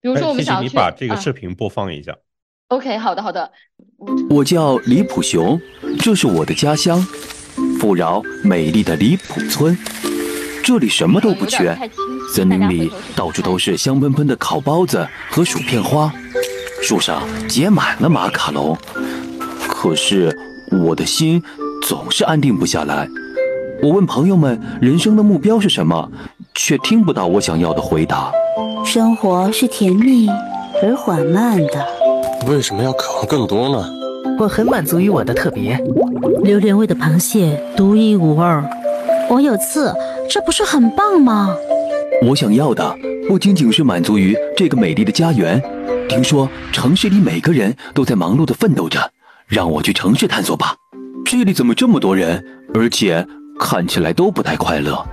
[0.01, 2.15] 比如说，我们想你把这个视频播放一下。
[2.69, 3.51] OK，好的，好的。
[4.31, 5.61] 我叫李普雄，
[5.99, 7.01] 这是我的家乡，
[7.81, 9.77] 富饶美丽的李普村。
[10.63, 11.77] 这里什么都不缺，
[12.35, 16.13] 森林里到处都是香喷喷的烤包子和薯片花，
[16.83, 18.77] 树上结满了马卡龙。
[19.67, 20.37] 可是
[20.71, 21.43] 我的心
[21.83, 23.09] 总是安定不下来。
[23.83, 26.13] 我问朋友们人生的目标是什么，
[26.55, 28.31] 却听不到我想要的回答。
[28.89, 30.27] 生活是甜蜜
[30.83, 31.87] 而缓慢的。
[32.47, 33.87] 为什么要渴望更多呢？
[34.41, 35.79] 我很满足于我的特别。
[36.43, 38.65] 榴莲味的螃蟹独一无二。
[39.29, 39.95] 我有刺，
[40.27, 41.55] 这不是很棒吗？
[42.27, 42.97] 我想要的
[43.29, 45.63] 不仅仅是满足于这个美丽的家园。
[46.09, 49.11] 听说城市里每个人都在忙碌的奋斗着，
[49.47, 50.75] 让我去城市探索吧。
[51.27, 53.27] 这里怎么这么多人，而且
[53.61, 55.05] 看起来都不太快乐？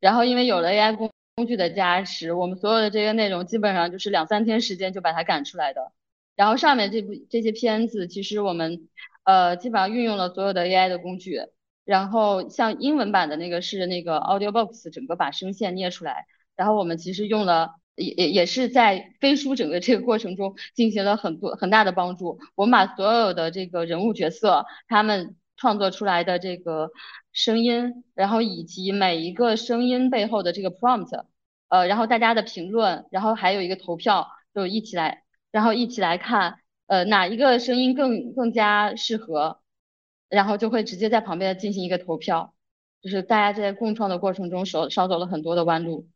[0.00, 5.92] 然后因为有了 AI 工工具的加持，我们所有的这些内容基本上就是两三天时间就把它赶出来的。
[6.36, 8.88] 然后上面这部这些片子，其实我们
[9.24, 11.40] 呃基本上运用了所有的 AI 的工具。
[11.84, 16.26] 然后像英文版的那个是那个 AudioBox，整个把声线捏出来。
[16.54, 22.38] 然后我们其实用了，也也也是在飞书整个这个过程中进行了很多很大的帮助。
[22.54, 26.90] 我们把所有的这个人物角色他们创作出来的这个
[27.32, 31.24] 声音，然后以及每一个声音背后的这个 prompt，
[31.68, 35.22] 呃，然后大家的评论，然后还有一个投票，就一起来，
[35.52, 39.60] 然后一起来看，呃，哪一个声音更更加适合。
[40.28, 42.54] 然后就会直接在旁边进行一个投票，
[43.02, 46.08] 就是大家在共创的过程中少少走了很多的弯路。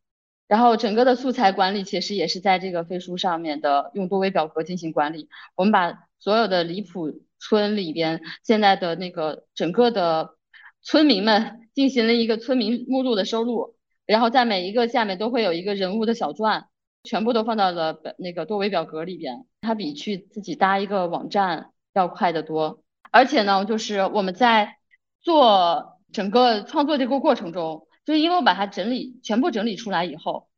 [0.48, 5.28] 然后整个的素材管理其实也是在这个飞书上面的，用多维表格进行管理。
[5.54, 10.36] 我们把所有的离谱村里边现在的那个整个的
[10.82, 16.68] 村民们进行了一个村民目录的收录，然后在每一个下面都会有一个人物的小传，
[17.02, 19.46] 全部都放到了那个多维表格里边。
[19.60, 22.82] 它比去自己搭一个网站要快得多。
[23.10, 24.76] 而且呢，就是我们在
[25.22, 30.48] 做整个创作这个过程中，就是因为我把它整理全部整理出来以后，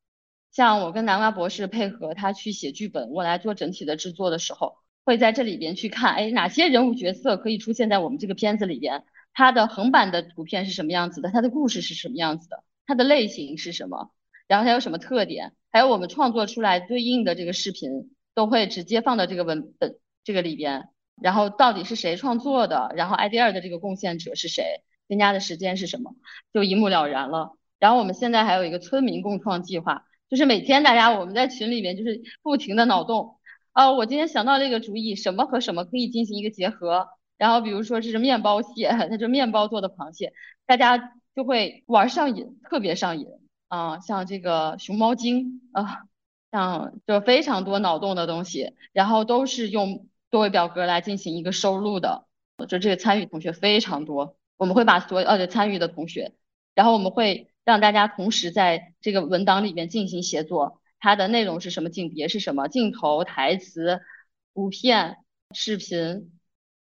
[0.52, 4.76] 像我跟南瓜博士配合他去写剧本，我来做整体的制作的时候，
[5.08, 9.04] 会在这里边去看，哎，哪些人物角色可以出现在我们这个片子里边？
[9.32, 11.30] 它的横版的图片是什么样子的？
[11.30, 12.62] 它的故事是什么样子的？
[12.86, 14.10] 它的类型是什么？
[14.46, 15.54] 然后它有什么特点？
[15.72, 20.90] 还有我们创作出来对应的这个视频，都会直接放到这个文本这个里边。
[21.22, 22.92] 然后到底是谁创作的？
[22.94, 24.82] 然后 idea 的这个贡献者是谁？
[25.06, 26.16] 添加的时间是什么？
[26.52, 27.56] 就一目了然了。
[27.78, 33.37] 然后我们现在还有一个村民共创计划，就是每天大家我们在群里面就是不停的脑洞。
[33.78, 37.10] 啊，我今天想到这个主意，什么和什么可以进行一个结合？
[37.36, 40.32] 然后比如说这是面包蟹， 它就面包做的螃蟹，
[40.66, 43.28] 大家就会玩上瘾，特别上瘾
[43.68, 44.00] 啊。
[44.00, 46.08] 像这个熊猫精啊，
[46.50, 50.06] 像就非常多脑洞的东西，然后都是用。
[50.30, 52.26] 多维表格来进行一个收录的，
[52.68, 56.32] 就这个参与同学非常多，我们会把所有呃参与的同学，
[56.74, 64.00] 然后我们会让大家同时在这个文档里面进行协作，它的内容是什么，景别是什么，镜头、台词、
[64.54, 65.16] 图片、
[65.54, 66.32] 视频，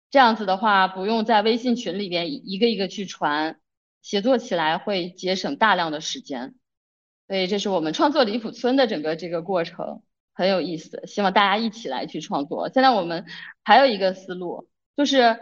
[0.10, 3.60] 这样子的话不用在微信群里边一个一个去传，
[4.02, 6.56] 协作起来会节省大量的时间，
[7.28, 10.02] 所以这是我们创作李浦村的整个这个过程。
[10.34, 12.70] 很有意思，希望大家一起来去创作。
[12.70, 13.26] 现在我们
[13.64, 15.40] 还有一个思路，就是，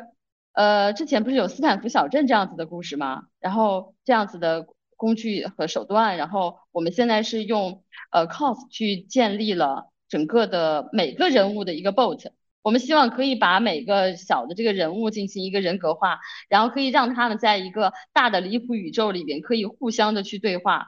[0.54, 3.24] 呃，之前不是有斯坦福小镇这样子的故事吗？
[3.42, 12.32] 然后这样子的工具和手段，然后我们现在是用呃 cos 去建立了整个的每个人物的一个 bot。
[12.62, 20.88] 我们希望可以把每个小的这个人物进行一个人格化，然后可以让他们在一个大的离谱宇宙里边可以互相的去对话。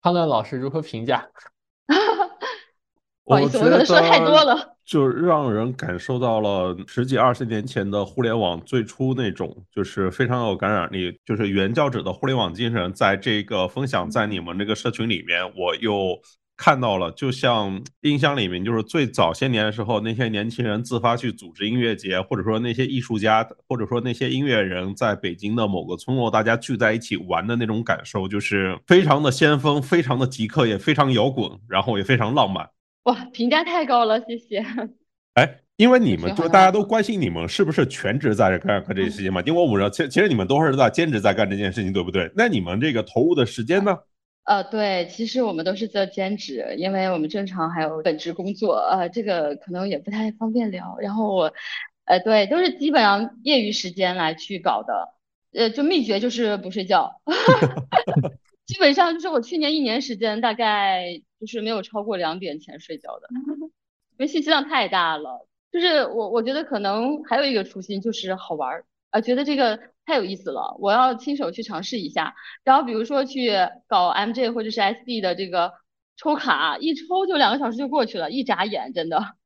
[0.00, 1.28] 康乐老师如何评价？
[3.24, 16.16] 不好意思我可能说太多了，就让人感受到了十几二十年前的互联网最初那种，就是非常有感染力，就是原教旨的互联网精神，在这个分享在你们这个社群里面，我又
[16.56, 32.66] 看到了，就像印象里面，就是最早些年的时候，那些年轻人自发去组织音乐节，或者说那些艺术家，或者说那些音乐人，在北京的某个村落，大家聚在一起玩的那种感受，就是非常的先锋，非常的极客，也非常摇滚，然后也非常浪漫。
[33.06, 34.64] 哇，评价太高了，谢谢。
[35.34, 39.40] 哎，因为你们就大家都关心你们是不是全职在干干这些事情嘛？
[39.46, 42.28] 因为我们知道，其其实你们都是在兼职在干这件事情，对不对？
[42.34, 43.96] 那你们这个投入的时间呢？
[44.42, 50.96] 呃，对，其实我们都是在兼职，因为我们正常还有本职工作，呃，这个可能也不太方便聊。
[51.00, 51.52] 然后我，
[52.06, 55.08] 呃，对，都是基本上业余时间来去搞的，
[55.52, 57.20] 呃，就秘诀就是不睡觉。
[58.66, 65.46] 基本上就是我去年一年时间，大概就是没有超过两点前睡觉的，因为信息量太大了。
[65.70, 72.34] 就是我我觉得可能还有一个初心就是好玩儿啊，觉得这个太有意思了，我要亲手去尝试一下。
[72.64, 73.50] 然后比如说去
[73.86, 75.72] 搞 MJ 或者是 SD 的这个
[76.16, 79.36] 抽卡，一抽就两个小时就过去了，一眨眼真的。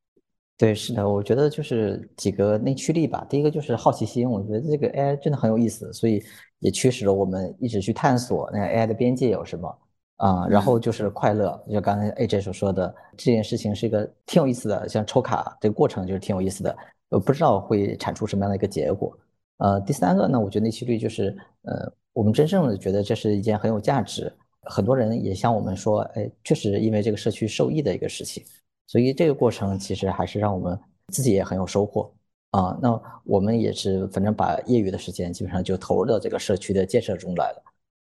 [0.61, 3.27] 对，是的，我觉得就是几个内驱力吧。
[3.31, 6.23] 第一个就是好奇心，我觉得这个 AI 真的很有意思，所以
[6.59, 9.79] 也驱使了我们一直去探索那 AI 的边界有什么
[10.17, 10.47] 啊。
[10.47, 16.77] 然后就是快乐，就刚才 AJ 所说的这件事情是一个挺有意思的，像抽卡这个过程就是挺有意思的，
[17.09, 19.19] 呃，不知道会产出什么样的一个结果。
[19.57, 24.31] 呃，第三个呢，我觉得内驱力就是呃，我们真正的觉得这是一件很有价值，
[24.65, 28.45] 很多人也向我们说，哎，确实因为这个社区受益的一个事情。
[28.91, 30.77] 所以这个过程其实还是让我们
[31.13, 32.13] 自己也很有收获
[32.51, 32.77] 啊。
[32.83, 37.63] 那我们也是，反正把业余的时间基本上就投入到这个社区的建设中来了。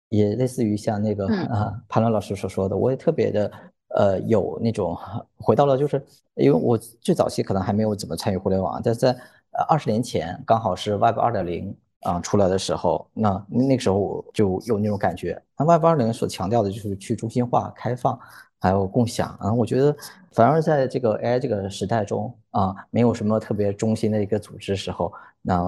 [0.09, 3.51] 也类似于像那个啊潘乐老师所说的，我也特别的
[3.95, 4.97] 呃有那种
[5.37, 6.05] 回到了，就是
[6.35, 15.41] 因为我最早期可能还没有怎么参与互联网，但在呃二十年前刚好是 Web 二点零啊出来的时候，那那个时候我就有那种感觉。
[15.57, 18.19] 那 Web 二点零所强调的就是去中心化、开放。
[18.59, 19.95] 还有共享啊，我觉得
[20.31, 25.61] 反而在这个 AI 这个时代中啊，没有什么特别中心的一个组织时候，那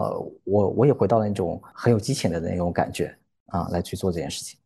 [0.43, 3.15] 我我也回到了那种很有激情的那种感觉
[3.47, 4.59] 啊，来去做这件事情。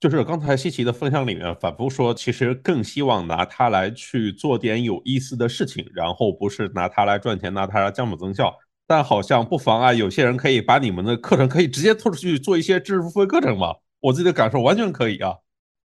[0.00, 8.54] 就是刚才西奇的分享里面反复说，其实更希望拿它来去做点有意思的事情，然后不是拿它来赚钱，拿它来降本增效。
[8.86, 13.74] 但好像不妨碍有些人可以把你们的课程可以直接拖出去做一些知识付费课程嘛？
[14.00, 15.34] 我自己的感受完全可以啊。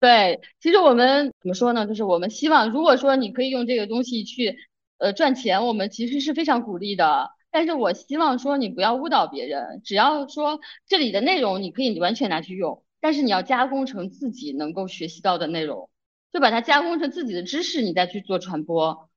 [0.05, 1.87] 对，其实我们怎么说呢？
[1.87, 4.55] 就是我们希望，如果说你可以用这个东西去，
[4.99, 7.31] 呃，赚钱，我们其实是非常鼓励的。
[7.51, 15.89] 但是我希望说你不要误导别人，只要说这里的内容你可以完全拿去用，但是你要加工成自己能够学习到的内容，
[16.35, 19.09] 就把它加工成自己的知识，你再去做传播。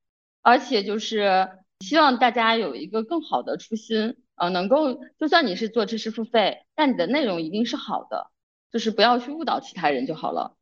[0.42, 1.50] 而且就是
[1.82, 8.32] 希望大家有一个更好的初心，呃，能够就算你是做知识付费，但你的内容一定是好的，
[8.72, 10.54] 就是不要去误导其他人就好了。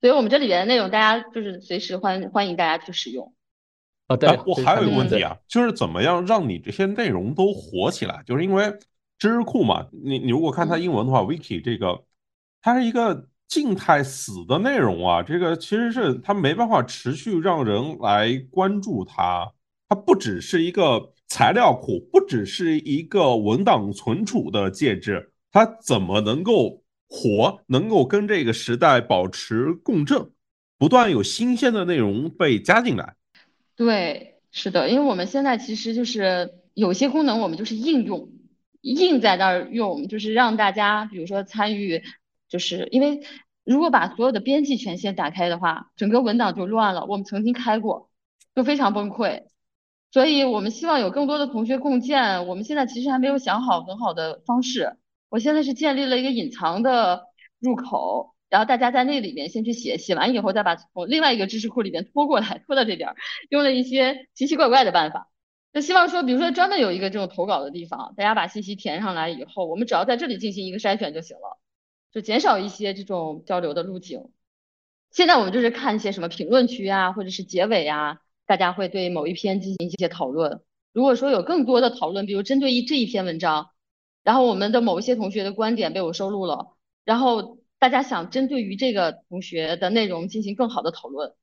[0.00, 3.32] 所以我们这里边的内容，大家就是随时欢欢迎大家去使用。
[4.08, 8.22] 啊，对，我还有一个问题啊，就是怎么样让你这些内容都火起来？
[8.26, 8.70] 就是因为
[9.18, 12.04] 知识库嘛，你你如果看它英文的话，wiki 这个，
[12.60, 19.50] 它是一个静态死的内容啊，这个其实是它没办法持续让人来关注它，
[19.88, 26.82] 它不只是一个材料库，不只是一个文档存储的介质，它怎么能够？
[27.08, 30.30] 火能够跟这个时代保持共振，
[30.78, 33.14] 不断有新鲜的内容被加进来。
[33.76, 38.30] 对，是的，因为我们现在其实就是有些功能，我们就是应用，
[38.80, 42.02] 硬在那儿用，就是让大家，比如说参与，
[42.48, 43.20] 就是因为
[43.64, 47.04] 如果把所有的编辑权限打开的话，整个文档就乱了。
[47.06, 48.10] 我们曾经开过，
[48.54, 49.44] 就非常崩溃。
[50.12, 52.46] 所以我们希望有更多的同学共建。
[52.46, 54.96] 我们现在其实还没有想好很好的方式。
[55.28, 57.26] 我现在是建立了一个隐藏的
[57.58, 63.14] 入口，然后大家在那里面先去写，写完以后再把从另外一个知识库里边拖过来，拖到这边，
[63.50, 65.28] 用了一些奇奇怪怪的办法。
[65.72, 71.58] 就希望说，比如说专门有一个这种投稿的地方，大家把信息填上来以后，我们只要在这里进行一个筛选就行了，
[72.12, 74.30] 就减少一些这种交流的路径。
[75.10, 80.62] 现在我们就是看一些什么评论区啊，或者是结尾啊，大家会对某一篇进行一些讨论。
[80.92, 83.68] 如果说有更多的讨论，比如针对一这一篇文章。
[84.26, 86.74] 然后我们的某一些同学的观点被我收录了，
[87.04, 91.36] 然后大家想针对于这个同学的内容进行更好的讨论，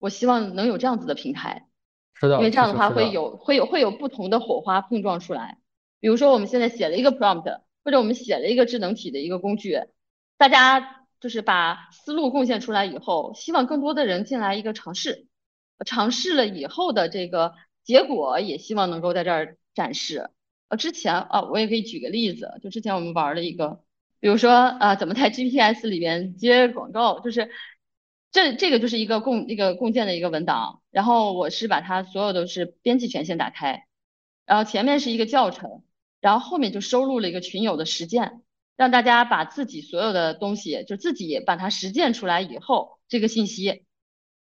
[0.00, 1.68] 我希望能有这样子的平台，
[2.14, 5.58] 是的，因为这样的话会有会有会有不同的火花碰撞出来。
[6.00, 9.78] 比如说我们现在写了一个 prompt，或者我们写了一个智能体的一个工具，
[10.36, 15.28] 大家就是把思路贡献出来以后，希望更多的人进来一个尝试，
[15.86, 17.54] 尝试了以后的这个
[17.84, 20.30] 结果也希望能够在这儿展示。
[20.70, 23.82] 呃，之前啊，我也可以举个例子，就之前我们玩了一个，
[24.20, 27.50] 比如说啊，怎么在 GPS 里边接广告，就是
[28.30, 33.88] 这这个就是一个共一个共建的一个文档，然后我是把它所有都是编辑权限打开，
[34.46, 35.82] 然后前面是一个教程，
[36.20, 38.42] 然后后面就收录了一个群友的实践，
[38.76, 43.82] 让大家把自己所有的东西就自己把它实践出来以后，这个信息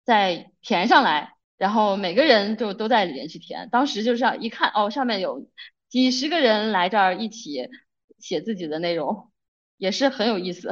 [0.04, 5.48] 再填上来，然后每个人就都在里面去填，当时就是一看哦，上面有。
[5.90, 7.68] 几十个人来这儿一起
[8.20, 9.28] 写自己的内容，
[9.76, 10.68] 也是很有意思。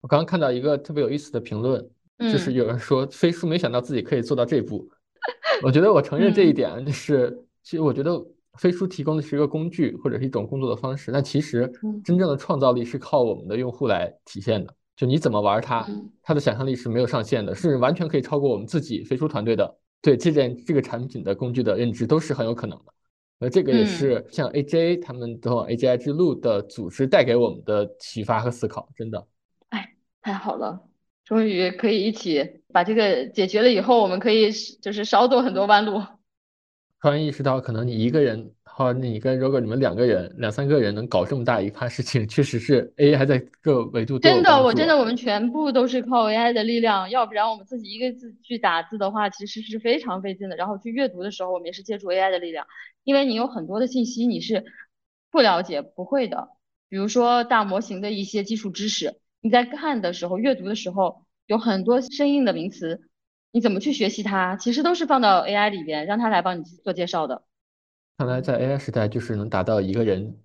[0.00, 1.88] 我刚刚看到一个特别有意思的评论，
[2.18, 4.90] 就是有人说飞书没想到自己可以做到这步。
[5.62, 8.20] 我觉得我承认这一点，就是其实我觉得
[8.54, 11.70] 飞书提供的是一个工具或者是一种工作的方式，但其实
[12.04, 14.74] 真正的创造力是靠我们的用户来体现的。
[14.96, 15.86] 就你怎么玩它，
[16.20, 22.92] 它的想象力是没有上限的，是完全可以超过我们自己飞书团队的对这件这个产品的工具的认知，都是很有可能的。
[23.40, 29.26] 呃，这个也是像 AJ 他们的 AGI 之路的组织带给我们的启发和思考，真的。
[29.68, 30.82] 哎，太好了，
[31.24, 34.50] 终于可以一起把这个解决了以后，我们可以
[34.82, 36.02] 就是少走很多弯路。
[37.00, 50.54] 突然意识到，可能你一个人，或者你跟 Roger 你们两个人、两三个人能搞这么大一趴事情，确实是 AI 还在各维度真的，我真的我们全部都是靠 AI 的力量，要不然我们自己一个字去打字的话，其实是非常费劲的。
[50.54, 52.68] 然后去阅读的时候，我们也是借助 AI 的力量，
[53.02, 54.64] 因为你有很多的信息你是
[55.32, 56.48] 不了解、不会的，
[56.88, 63.00] 比如说大模型的一些基础知识，你在看的时候、阅读的时候，有很多生硬的名词。
[63.50, 64.54] 你怎么去学习它？
[64.54, 67.42] 其实都是放到 AI 里边，让它来帮你做介绍的。
[68.18, 70.36] 看来在 AI 时代，就是能达到一个人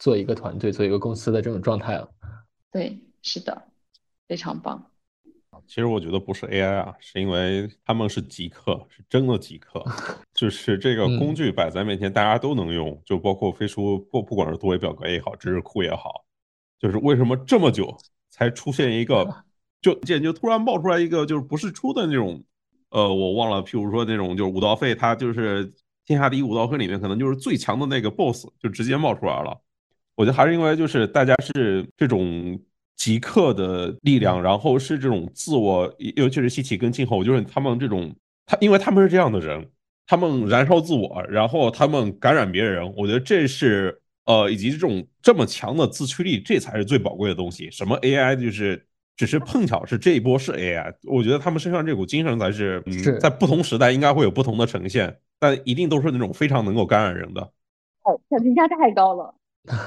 [0.00, 2.10] 做一个团队、做一个公司的这种状态了。
[2.72, 3.68] 对，是的，
[4.26, 4.84] 非常棒。
[5.64, 9.80] 其实我觉得不是 AI 啊，是因为他们是极客，是真的极客。
[10.34, 16.24] 就是这个工具摆在面前，大家都能用，就包括飞书，不不管是多维表格也好，知识库也好，
[16.80, 17.96] 就是为什么这么久
[18.28, 19.44] 才出现一个，
[19.80, 22.42] 就简就突然冒出来一个，就是不是出的那种。
[22.90, 25.72] 呃，我忘了，譬如说那种就是武道费，他就是
[26.10, 29.56] 天下第一武道会里面可能就是最强的那个 BOSS，就直接冒出来了。
[30.16, 32.60] 我觉得还是因为就是大家是这种
[32.96, 38.12] 极客的力量，然后是这种自我，尤其是西奇跟静候，就是他们这种
[38.44, 39.64] 他，因为他们是这样的人，
[40.04, 42.92] 他们燃烧自我，然后他们感染别人。
[42.96, 47.70] 我觉得这是呃，以及这种这么强的自驱力，这才是最宝贵的东西。
[47.70, 48.84] 什么 AI 就是。
[49.20, 57.42] 只是碰巧是这一波是 AI，我觉得他们身上这股精神才是，嗯在不同时代应该会有不同的呈现，但一定都是那种非常能够感染人的。
[58.02, 59.34] 哦，他评价太高了，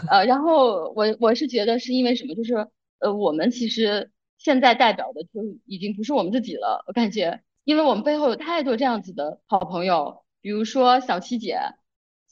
[0.07, 2.36] 呃，然后我我是觉得是因为什么？
[2.36, 2.53] 就是
[2.99, 11.57] 呃，我们其实现在代表的就已经不是我们自己了，我感觉，因为我们背后有太多这样子的好朋友，比如说小七姐。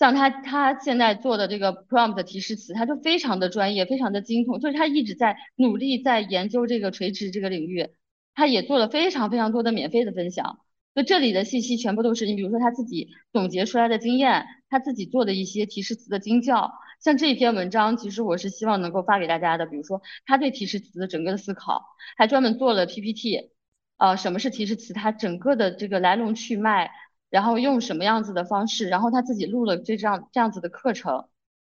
[0.01, 7.87] 像他，他现在做的这个 prompt 提示词，他就非常的专业，非常的精通，就是他一直在努力在研究这个垂直这个领域，
[8.33, 10.57] 他也做了非常非常多的免费的分享。
[10.95, 16.71] 那这里的信息全部都是你，比如说他自己总结出来的经验，他自己做的一些提示词的精教。
[16.99, 21.83] 像这一篇文章，其实我是希望能够发给大家的，比如说他对提示词的整个的思考，
[22.17, 23.51] 还专门做了 PPT，
[23.97, 26.89] 啊，什么是提示词，它整个的这个来龙去脉。
[27.31, 31.27] 然后用什么样子的方式，然后他自己录了这样这样子的课程，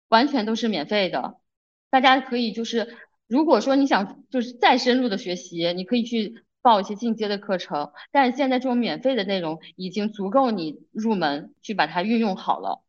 [0.08, 1.38] 完全都是免费的。
[1.88, 2.98] 大家可以就是，
[3.28, 7.92] 如果说你想就是再深入的学习，你可以去报一些进阶的课程。
[8.10, 12.82] 但是现在这种免费的内容已经足够你入门去把它运用好了。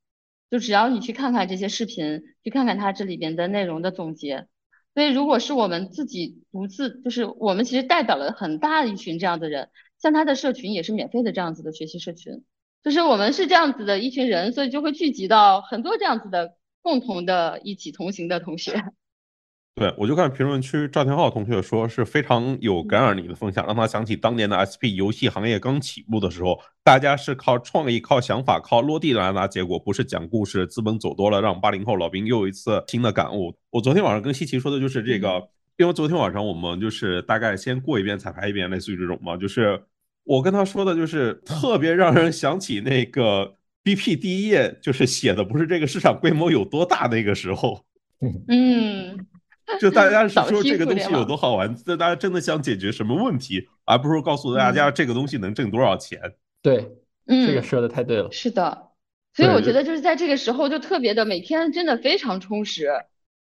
[0.49, 4.47] 就只要你去看看这些视频，去看看它这里边的内容的总结。
[4.93, 9.69] 所以如果是我们自己独自，就是我们其实代表了很大一群这样的人，
[9.99, 12.43] 像他的社群也是免费的这样子的学习社群。
[12.84, 18.73] 就是我们是这样子的一群人，所以就会聚集到很多这样子的共同的一起同行的同学。
[19.75, 30.67] 对，我就看评论区赵天浩同学说是非常有感染力的分享，让他想起当年的 SP 游戏行业刚起步的时候，大家是靠创意、靠想法、靠落地来拿结果，不是讲故事。
[30.67, 33.55] 资本走多了，让八零后老兵又一次新的感悟。
[33.71, 35.41] 我昨天晚上跟西奇说的就是这个，
[35.77, 39.81] 因为昨天晚上我们就是大概先过一遍彩排一遍，类似于这种嘛，就是。
[40.24, 47.84] 我跟他说的就是特别让人想起那个 BP 第一页，就是写的不是这个市场规模有多大那个时候，
[48.47, 49.17] 嗯，
[49.82, 56.19] 就大家是说这个东西有多好玩，这大家真的想解决什么问题，而不是告诉大家这个东西能挣多少钱。
[56.61, 56.89] 对，
[57.28, 58.32] 嗯，这个说的太对了。
[58.32, 58.91] 是的，
[59.34, 62.88] 所以我觉得就是在这个时候就特别的每天真的非常充实，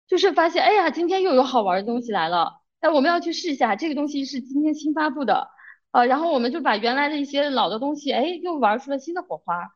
[0.07, 5.49] 就是发现哎呀，今天又有好玩的东西来了，哎，我们要去试一下，这个东西是今天新发布的。
[5.91, 9.71] 呃，然后我们就把原来的一些老的东西，哎，又玩出了新的火花，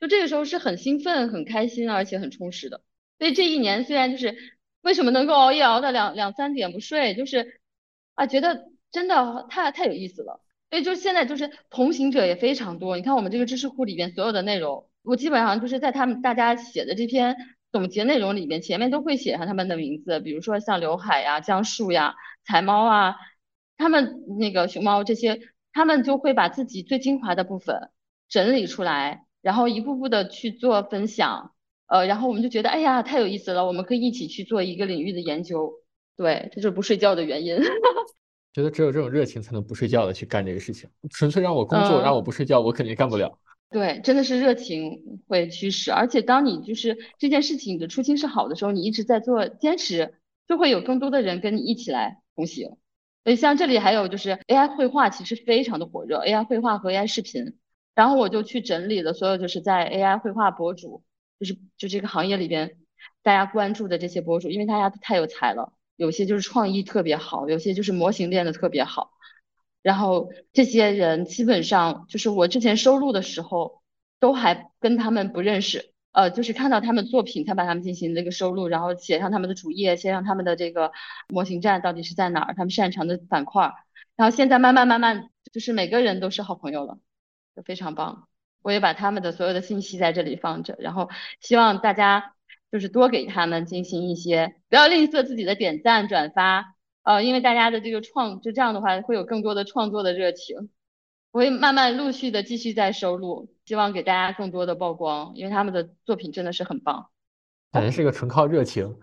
[0.00, 2.82] 就这个时候是很兴奋、很开心，而且很充实的。
[3.18, 4.36] 所以这一年虽然就是
[4.82, 7.60] 为什么能够熬夜熬到两两三点不睡，就是
[8.14, 10.40] 啊，觉得真的太太有意思了。
[10.70, 12.96] 所以就现在就是同行者也非常多。
[12.96, 17.36] 你看我们这个知识库里边所有的内容，我基本上就是在他们大家写的这篇
[17.72, 22.14] 总结内容里面，前面都会写上他们的名字，比如说像刘海呀、江树呀、
[22.44, 23.16] 财猫啊，
[23.76, 25.40] 他们那个熊猫这些。
[25.76, 27.90] 他们就会把自己最精华的部分
[28.30, 31.52] 整理出来，然后一步步的去做分享，
[31.86, 35.70] 呃，然后我们就觉得，哎呀，太有意思了，我们可以一起去做一个领域的研究。
[36.16, 37.58] 对，这就是不睡觉的原因。
[38.54, 43.38] 觉得只有这种热情才能不睡觉的去干这个事情，纯粹让我工作，让我不睡觉，我肯定干不了。
[43.68, 50.14] 对，真的是热情会驱使，而且当你就是这件事情你的初心是好的时候，你一直在做坚持，
[50.48, 52.78] 就会有更多的人跟你一起来同行。
[53.26, 57.58] 所以像这里还有就是 AI 绘画其实非常的火热，AI 绘画和 AI 视频，
[57.92, 61.02] 然后我就去整理了所有就是在 AI 绘画博主，
[61.40, 62.76] 就是就这个行业里边
[63.24, 69.10] 大家关注的这些博主，因为大家都太有才了，有些就是创意特别好，有些就是模型练的特别好，
[69.82, 73.82] 然后这些人基本上就是我之前收录的时候，
[74.20, 80.90] 都还跟他们不认识，呃，就是看到他们作品才把他们进行那个收录，然后写上他们的主页，写上他们的这个
[81.28, 83.70] 模型站到底是在哪儿，他们擅长的板块，
[84.16, 86.98] 然后现在慢慢慢慢就是每个人都是好朋友了，
[87.54, 88.28] 就非常棒。
[88.62, 91.10] 我也把他们的所有的信息在这里放着，然后
[91.42, 92.32] 希望大家
[92.72, 96.64] 就是多给他们进行一些，不要吝啬自己的点赞转发，
[97.02, 100.70] 呃，因为大家的这个创就这样的话会有更多的创作的热情。
[101.36, 107.10] 我会慢慢陆续的继续在收录，希望给大家更多的曝光，因为他们的作品真的是很棒。
[107.72, 108.96] 感觉是个纯靠热情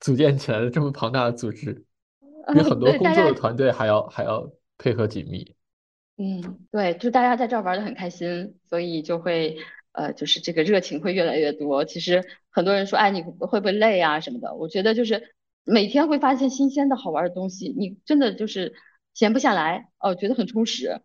[0.00, 1.84] 组建起来的这么庞大的组织，
[2.52, 5.54] 比很多工作的团队还要还要配合紧密。
[6.16, 9.56] 嗯，对，就大家在这儿玩的很开心，所以就会
[9.92, 11.84] 呃，就是这个热情会越来越多。
[11.84, 14.52] 其实很多人说，哎，你会不会累啊什么的？
[14.56, 18.74] 我觉得就是每天会发现新鲜的好玩的东西，你真的就是
[19.14, 21.02] 闲不下来哦，觉得很充实。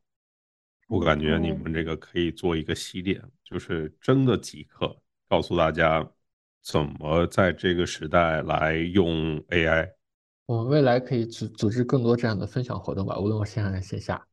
[0.93, 4.95] 我感觉你们这个可以做一个系列，就是真的极客
[5.27, 6.07] 告诉大家
[6.61, 9.89] 怎么在这个时代来用 AI。
[10.45, 14.23] 我们未来可以组组织更多这样的分享活动吧，无论我线上还是线下。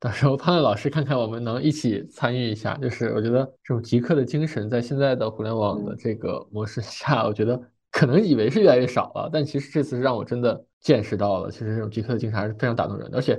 [0.00, 2.78] 到时候潘乐老师看看，我们能一起参与一下。
[2.78, 7.60] 就是我觉得这种极客的精神，在现在的互联网的这个模式下，我觉得
[7.90, 13.18] 可能以为是越来越少了，但其实这次让我真的见识到了，其实这种极客的精神还是非常打动人的。
[13.18, 13.38] 而且，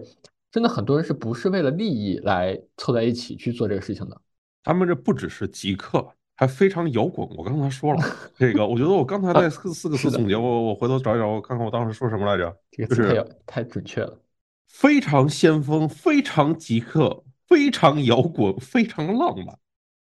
[0.52, 4.22] 真的很多人是不是为了利益来凑在一起去做这个事情的？
[4.64, 7.28] 他们这不只是极客，还非常摇滚。
[7.36, 8.02] 我刚才说了
[8.38, 12.58] 这个，我觉得我刚才在四四个字总结，我我回头找一找，我看看我当时说什么来着。
[12.72, 13.14] 这个词
[13.46, 14.20] 太太准确了。
[14.68, 19.58] 非常先锋，非常极客，非常摇滚，非常浪漫，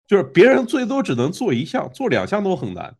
[0.05, 2.95] 就是别人最多只能做一项，做两项都很难。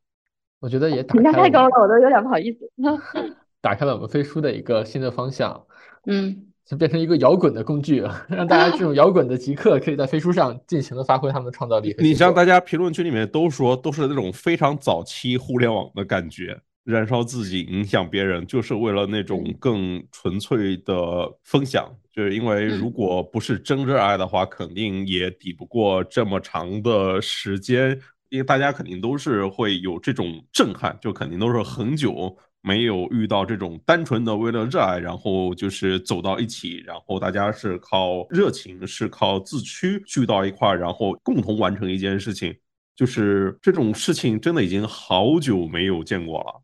[0.61, 2.71] 我觉得也评价太高了，我都有点不好意思。
[3.61, 5.65] 打开了我们飞书的一个新的方向，
[6.05, 11.95] 嗯，就变成一个摇滚的工具， 让大家这种摇滚的极客可以在飞书上尽情的发挥他们的创造力。
[11.97, 16.55] 你像大家评论区里面都说，都是那种非常早期互联网的感觉。
[16.85, 21.87] 燃烧自己，影响别人，就是为了那种更纯粹的分享。
[22.11, 27.99] 就是因为如果不是真热爱的话，肯定也抵不过这么长的时间。
[28.29, 42.55] 因为大家肯定都是会有这种震撼，就肯定都是很久没有遇到这种单纯的为了热爱，然后就是走到一起，然后大家是靠热情，是靠自驱聚到一块，然后共同完成一件事情。
[42.95, 46.61] 就是这种事情，真的已经好久没有见过了。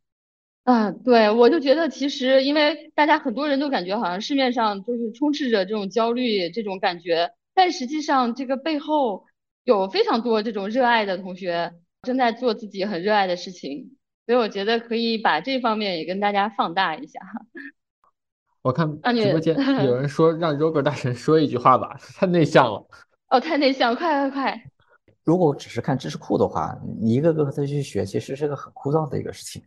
[0.66, 9.24] 嗯，对，我就觉得其实，因为大家很多人都感觉好像市面上就是充斥着这种焦虑这种感觉，但实际上这个背后
[9.64, 11.72] 有非常多这种热爱的同学
[12.02, 13.95] 正在做自己很热爱的事情，
[14.26, 17.19] 所以我觉得可以把这方面也跟大家放大一下。
[18.61, 19.55] 我看直播间
[19.86, 22.84] 有人说让 Robert 大神说一句话吧，太内向了。
[23.30, 24.63] 哦，太内向，快快快！
[25.23, 29.61] 如果只是看知识库的话，你一个个的去学，其实是个很枯燥的一个事情。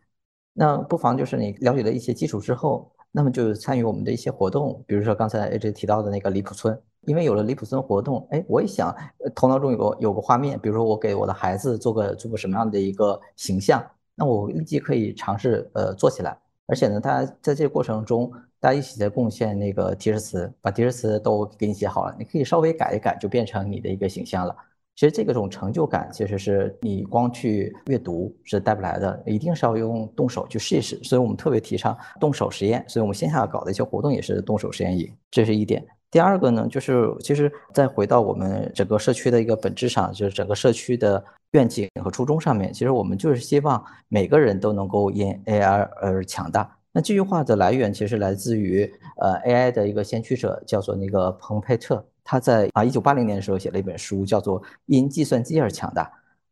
[0.52, 8.92] 那不妨就是你了解了一些基础之后，那么就参与我们的一些活动，比如说刚才 AJ 提到的那个离谱村，因为有了离谱村活动，哎，我也想
[9.34, 13.84] 头脑中有个有个画面，比如说我给我的孩子做个做个什么样的一个形象，
[14.18, 24.54] 那我立即可以尝试呃做起来，而且呢，大家在这个过程中，大家一起在贡献那个提示词，把提示词都给你写好了，你可以稍微改一改，就变成你的一个形象了。
[24.96, 30.98] 其实这个种成就感，其实是你光去阅读是带不来的，一定是要用动手去试一试。
[31.04, 35.86] 所以我们特别提倡动手实验，所以我们线下搞的一些活动也是动手实验营，这是一点。
[36.10, 41.22] 第二个呢，就是其实再回到我们整个社区的一个本质上，就是整个社区的
[41.52, 46.76] 愿景和初衷上面，其实我们就是希望每个人都能够因 AI 而强大。
[46.92, 52.04] 那这句话的来源其实来自于呃 AI 的一个先驱者，叫做那个彭佩特。
[52.24, 56.04] 他在啊一九八零年的时候写了一本书，叫做《因计算机而强大》。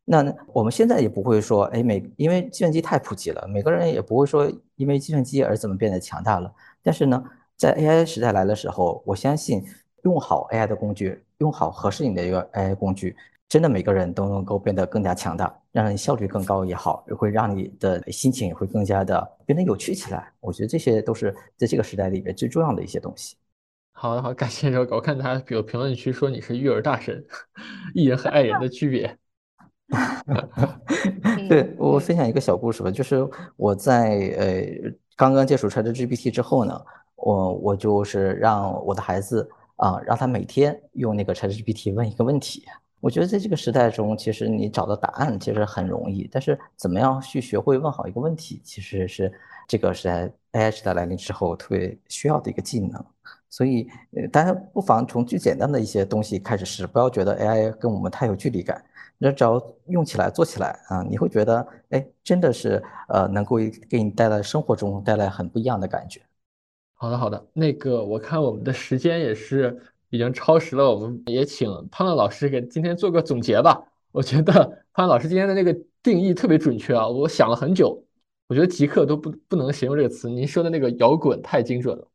[0.05, 6.51] 那我们现在也不会说，哎，每因为计算机太普及了，每个人也不会说因为计算机而怎么变得强大了。
[6.81, 7.23] 但是呢，
[7.55, 9.63] 在 AI 时代来的时候，我相信
[10.03, 13.15] 用好 AI 的工具，用好合适你的一个 AI 工具，
[13.49, 20.31] 真的每个人都能够变得更加强大，让你效率更高也好，也会让你的心情也会更加的变得有趣起来。
[20.41, 23.37] 我觉得这些都是在这个时代里面最重要的一些东西。
[23.93, 24.97] 好的好，感谢周狗。
[24.97, 27.25] 我看他有评论区说你是育儿大神，
[27.95, 29.17] 艺人和爱人的区别。
[31.47, 33.25] 对我分享一个小故事吧，就是
[33.55, 36.79] 我在呃刚刚接触 ChatGPT 之后呢，
[37.15, 42.65] 我我就是让我的孩子啊，让他每天用那个 ChatGPT 问一个问题。
[42.99, 49.31] 我觉得在这个时代中，其实你找到答案其实很容易，但是怎么样去学会问好一个问题，其实是
[49.67, 53.03] 这个时代 AI 时代来临之后特别需要的一个技能。
[53.49, 53.87] 所以，
[54.31, 58.83] 大家不妨从最简单的一些东西开始试，不要觉得 AI 跟我们太有距离感。
[59.17, 63.55] 那只要用起来、做起来啊，你会觉得，哎，真的是呃，能够
[63.89, 66.21] 给你带来生活中带来很不一样的感觉。
[66.93, 69.79] 好的，好的，那个我看我们的时间也是
[70.09, 73.81] 已经超时了，我们也请潘乐老师给今天做个总结吧。
[74.11, 78.03] 我觉得潘老师今天的那个定义特别准确啊，我想了很久，
[78.47, 82.07] 我觉得极客都不不能形容这个词，您说的那个摇滚太精准了。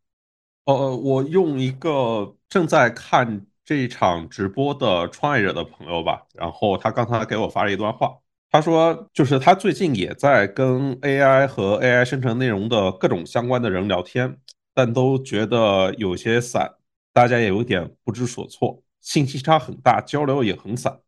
[0.64, 8.12] 呃，我用一个正在看这一场直播的创业者的朋友吧，然后他刚才给我发了一段话，
[8.50, 14.38] 他说就是他最近也在跟 AI 和 AI 生成内容的各种相关的人聊天。
[14.74, 16.72] 但都觉得有些散，
[17.12, 20.98] 大家也有点不知所措，信息差很大，交流也很散。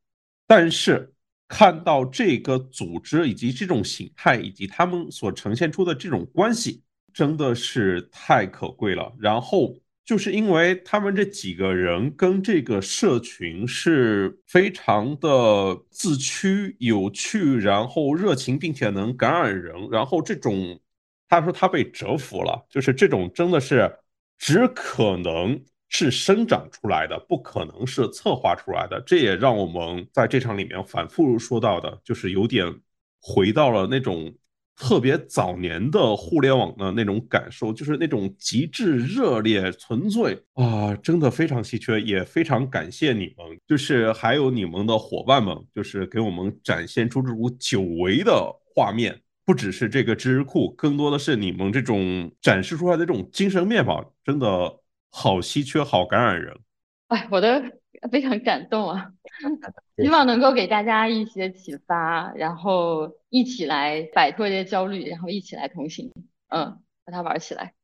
[0.47, 1.13] 但是
[1.49, 6.83] 看到这个组织以及这种形态，以及他们所呈现出的这种关系，
[7.13, 9.13] 真的是太可贵了。
[9.19, 9.75] 然后
[10.05, 20.81] 就是因为他们这几个人跟这个社群是非常的自驱、有趣，然后热情，并且能感染人，然后这种。
[21.27, 23.93] 他说他被折服了，就是这种真的是
[24.39, 25.61] 只可能
[25.97, 29.01] 是生长出来的，不可能是策划出来的。
[29.07, 32.66] 这也让我们在这场里面反复说到的，就是有点
[33.22, 34.34] 回到了那种
[34.74, 48.32] 特别早年的互联网的那种感受，就是那种极致热烈、纯粹啊，真的非常稀缺，也非常感谢你们，就是还有你们的伙伴们，就是给我们展现出这种久违的
[48.74, 49.16] 画面。
[49.47, 54.74] 不只是这个知识库，更多的是你们这种展示出来的这种精神面貌，真的
[55.17, 56.59] 好稀缺，好感染人。
[57.07, 57.47] 哎，我都
[58.11, 59.12] 非常感动啊！
[59.97, 66.11] 希望能够给大家一些启发，然后一起来摆脱这些焦虑，然后一起来同行，
[66.49, 67.75] 嗯，和他玩起来。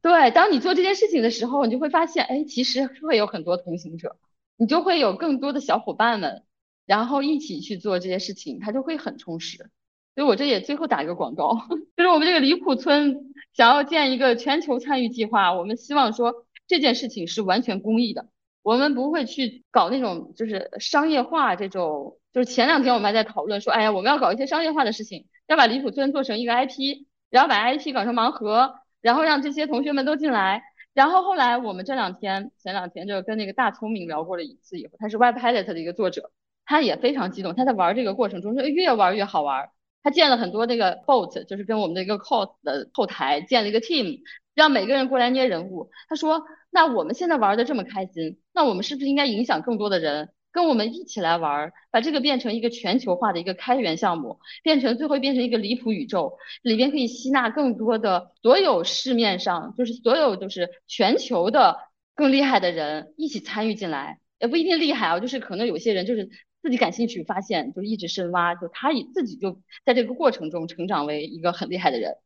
[0.00, 4.16] 对，当你做这件事情的时候，你就会发现，哎，其实会有很多同行者，
[4.56, 6.42] 你就会有更多的小伙伴们，
[6.86, 9.68] 然后一起去做这些事情，它就会很充实。
[10.14, 11.54] 所以我这也最后打一个广告，
[11.96, 18.28] 就是我们这个离谱村想要建一个全球参与计划，我们希望说这件事情是完全公益的，
[18.62, 30.62] 我们不会去搞那种就是商业化这种，就是前两天我们还在讨论说，哎呀，我们要搞一些商业化的事情，要把离谱村做成一个 IP，然后把 IP 搞成盲盒，然后让这些同学们都进来，
[30.92, 36.30] 然后后来我们这两天前两天就跟那个大聪明聊过了一次以后，他是 Web Pilot 的一个作者，
[36.66, 39.70] 他也非常激动，他在玩这个过程中说越玩越好玩。
[40.00, 44.20] 他建了很多那个 bot，就是跟我们的一个 cos 的后台建了一个 team，
[44.54, 45.90] 让每个人过来捏人物。
[46.08, 61.78] 他说：“那我们现在玩的这么开心，那我们是不是应该影响更多的人，跟我们一起来玩，把这个变成一个全球化的一个开源项目，变成最后变成一个离谱宇宙，里边可以吸纳更多的所有市面上就是所有就是全球的
[62.14, 66.28] 更厉害的人一起参与进来，也不一定厉害啊，就是可能有些人就是。”
[66.60, 72.16] 自己感兴趣，发现就一直深挖，就他以自己就在这个过程中成长为一个很厉害的人，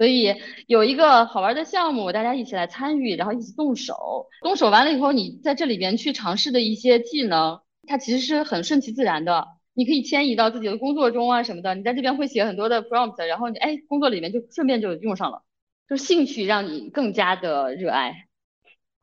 [0.00, 0.34] 所以
[0.66, 15.42] 有一个好玩的项目，大家一起来参与，然后一起动手，动手完了以后，你在这里边去尝试的一些技能，它其实是很顺其自然的，你可以迁移到自己的工作中啊什么的，你在这边会写很多的 prompt，然后你哎工作里面就顺便就用上了，
[15.86, 18.14] 就兴趣让你更加的热爱。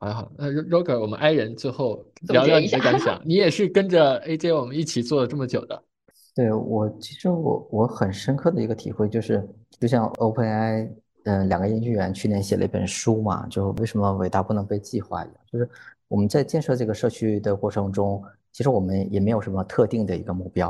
[0.00, 3.22] 好，好，那 Roger，我们 I 人最后聊聊你的感想。
[3.24, 5.84] 你也是跟着 AJ 我们一起做了这么久的。
[6.38, 9.44] 对我，其实我我很深刻的一个体会就是，
[9.80, 10.88] 就像 OpenAI，
[11.24, 15.68] 嗯，两个研究员去年写了一本书嘛，就为什么伟大不能被计划一样，就是
[16.06, 18.22] 我们在建设这个社区的过程中，
[18.52, 20.68] 其实我们也没有什么特定的一个目标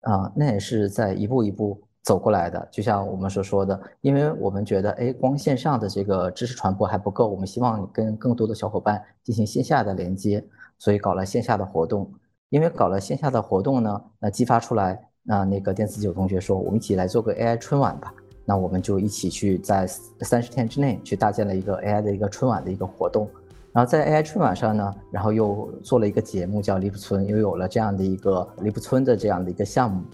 [0.00, 1.80] 啊，那也是在一步一步。
[2.02, 10.44] 走过来的，就像我们所说的，因为我们觉得，哎，光线上的这个知识传播还不够，我们希望跟更多的小伙伴进行线下的连接，
[10.78, 12.12] 所以搞了线下的活动。
[12.54, 18.14] 因为搞了线下的活动呢，那激发出来，那那个电子九同学说，我们一起来做个 AI 春晚吧。
[18.44, 19.88] 那我们就一起去在
[20.20, 23.28] 三十天之内去搭建了一个 AI 的一个春晚的一个活动。
[23.72, 30.04] 然后在 AI 春晚上呢，然后又做了一个节目叫离谱村，又有了这样的一个离谱村的这样的一个项目。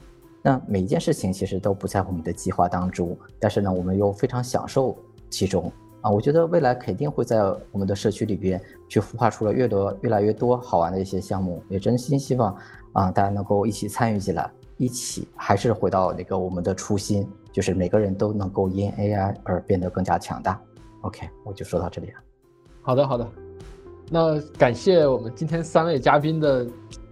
[0.40, 4.96] 那每一件事情其实都不在我们的计划当中，但是呢，我们又非常享受
[5.28, 5.70] 其中
[6.00, 6.10] 啊！
[6.10, 12.54] 我觉得未来肯定会在我们的社区里边去孵化出了越多、越来越多好玩的一些项目，也真心希望
[12.92, 20.60] 啊，大家能够一起参与进来，一起还是回到那个我们的初心，就是每个人都能够因 AI 而变得更加强大。
[21.02, 22.14] OK，我就说到这里了。
[22.82, 23.26] 好的，好的，
[24.10, 26.66] 那感谢我们今天三位嘉宾的。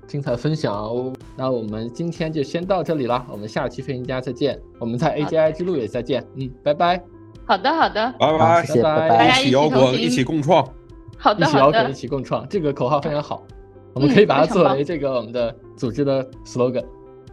[0.08, 1.12] 精彩分享哦！
[1.36, 7.04] 那我们今天就先到这里了，我们下期飞行家再见，我们在 AGI 之路也再见，嗯，拜拜。
[7.48, 10.62] 好的，好的，拜拜，谢谢，拜拜，一起摇滚，一起共创。
[11.16, 13.42] 好的，一起摇滚，一起共创，这个口号非常好，
[13.94, 16.84] 我们可以把它作为这个我们的组织的 slogan。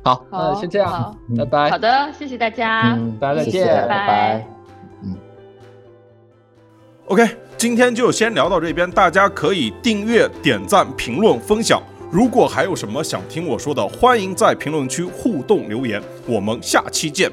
[0.03, 1.69] 好，那先这样，拜拜。
[1.69, 4.47] 好的，谢谢大家，大家再见，拜拜。
[5.03, 5.17] 嗯
[7.07, 11.83] ，OK，今天就先聊到这边，大家可以订阅、点赞、评论、分享。
[12.09, 16.01] 如果还有什么想听我说的，欢迎在评论区互动留言。
[16.25, 17.29] 我们下期见。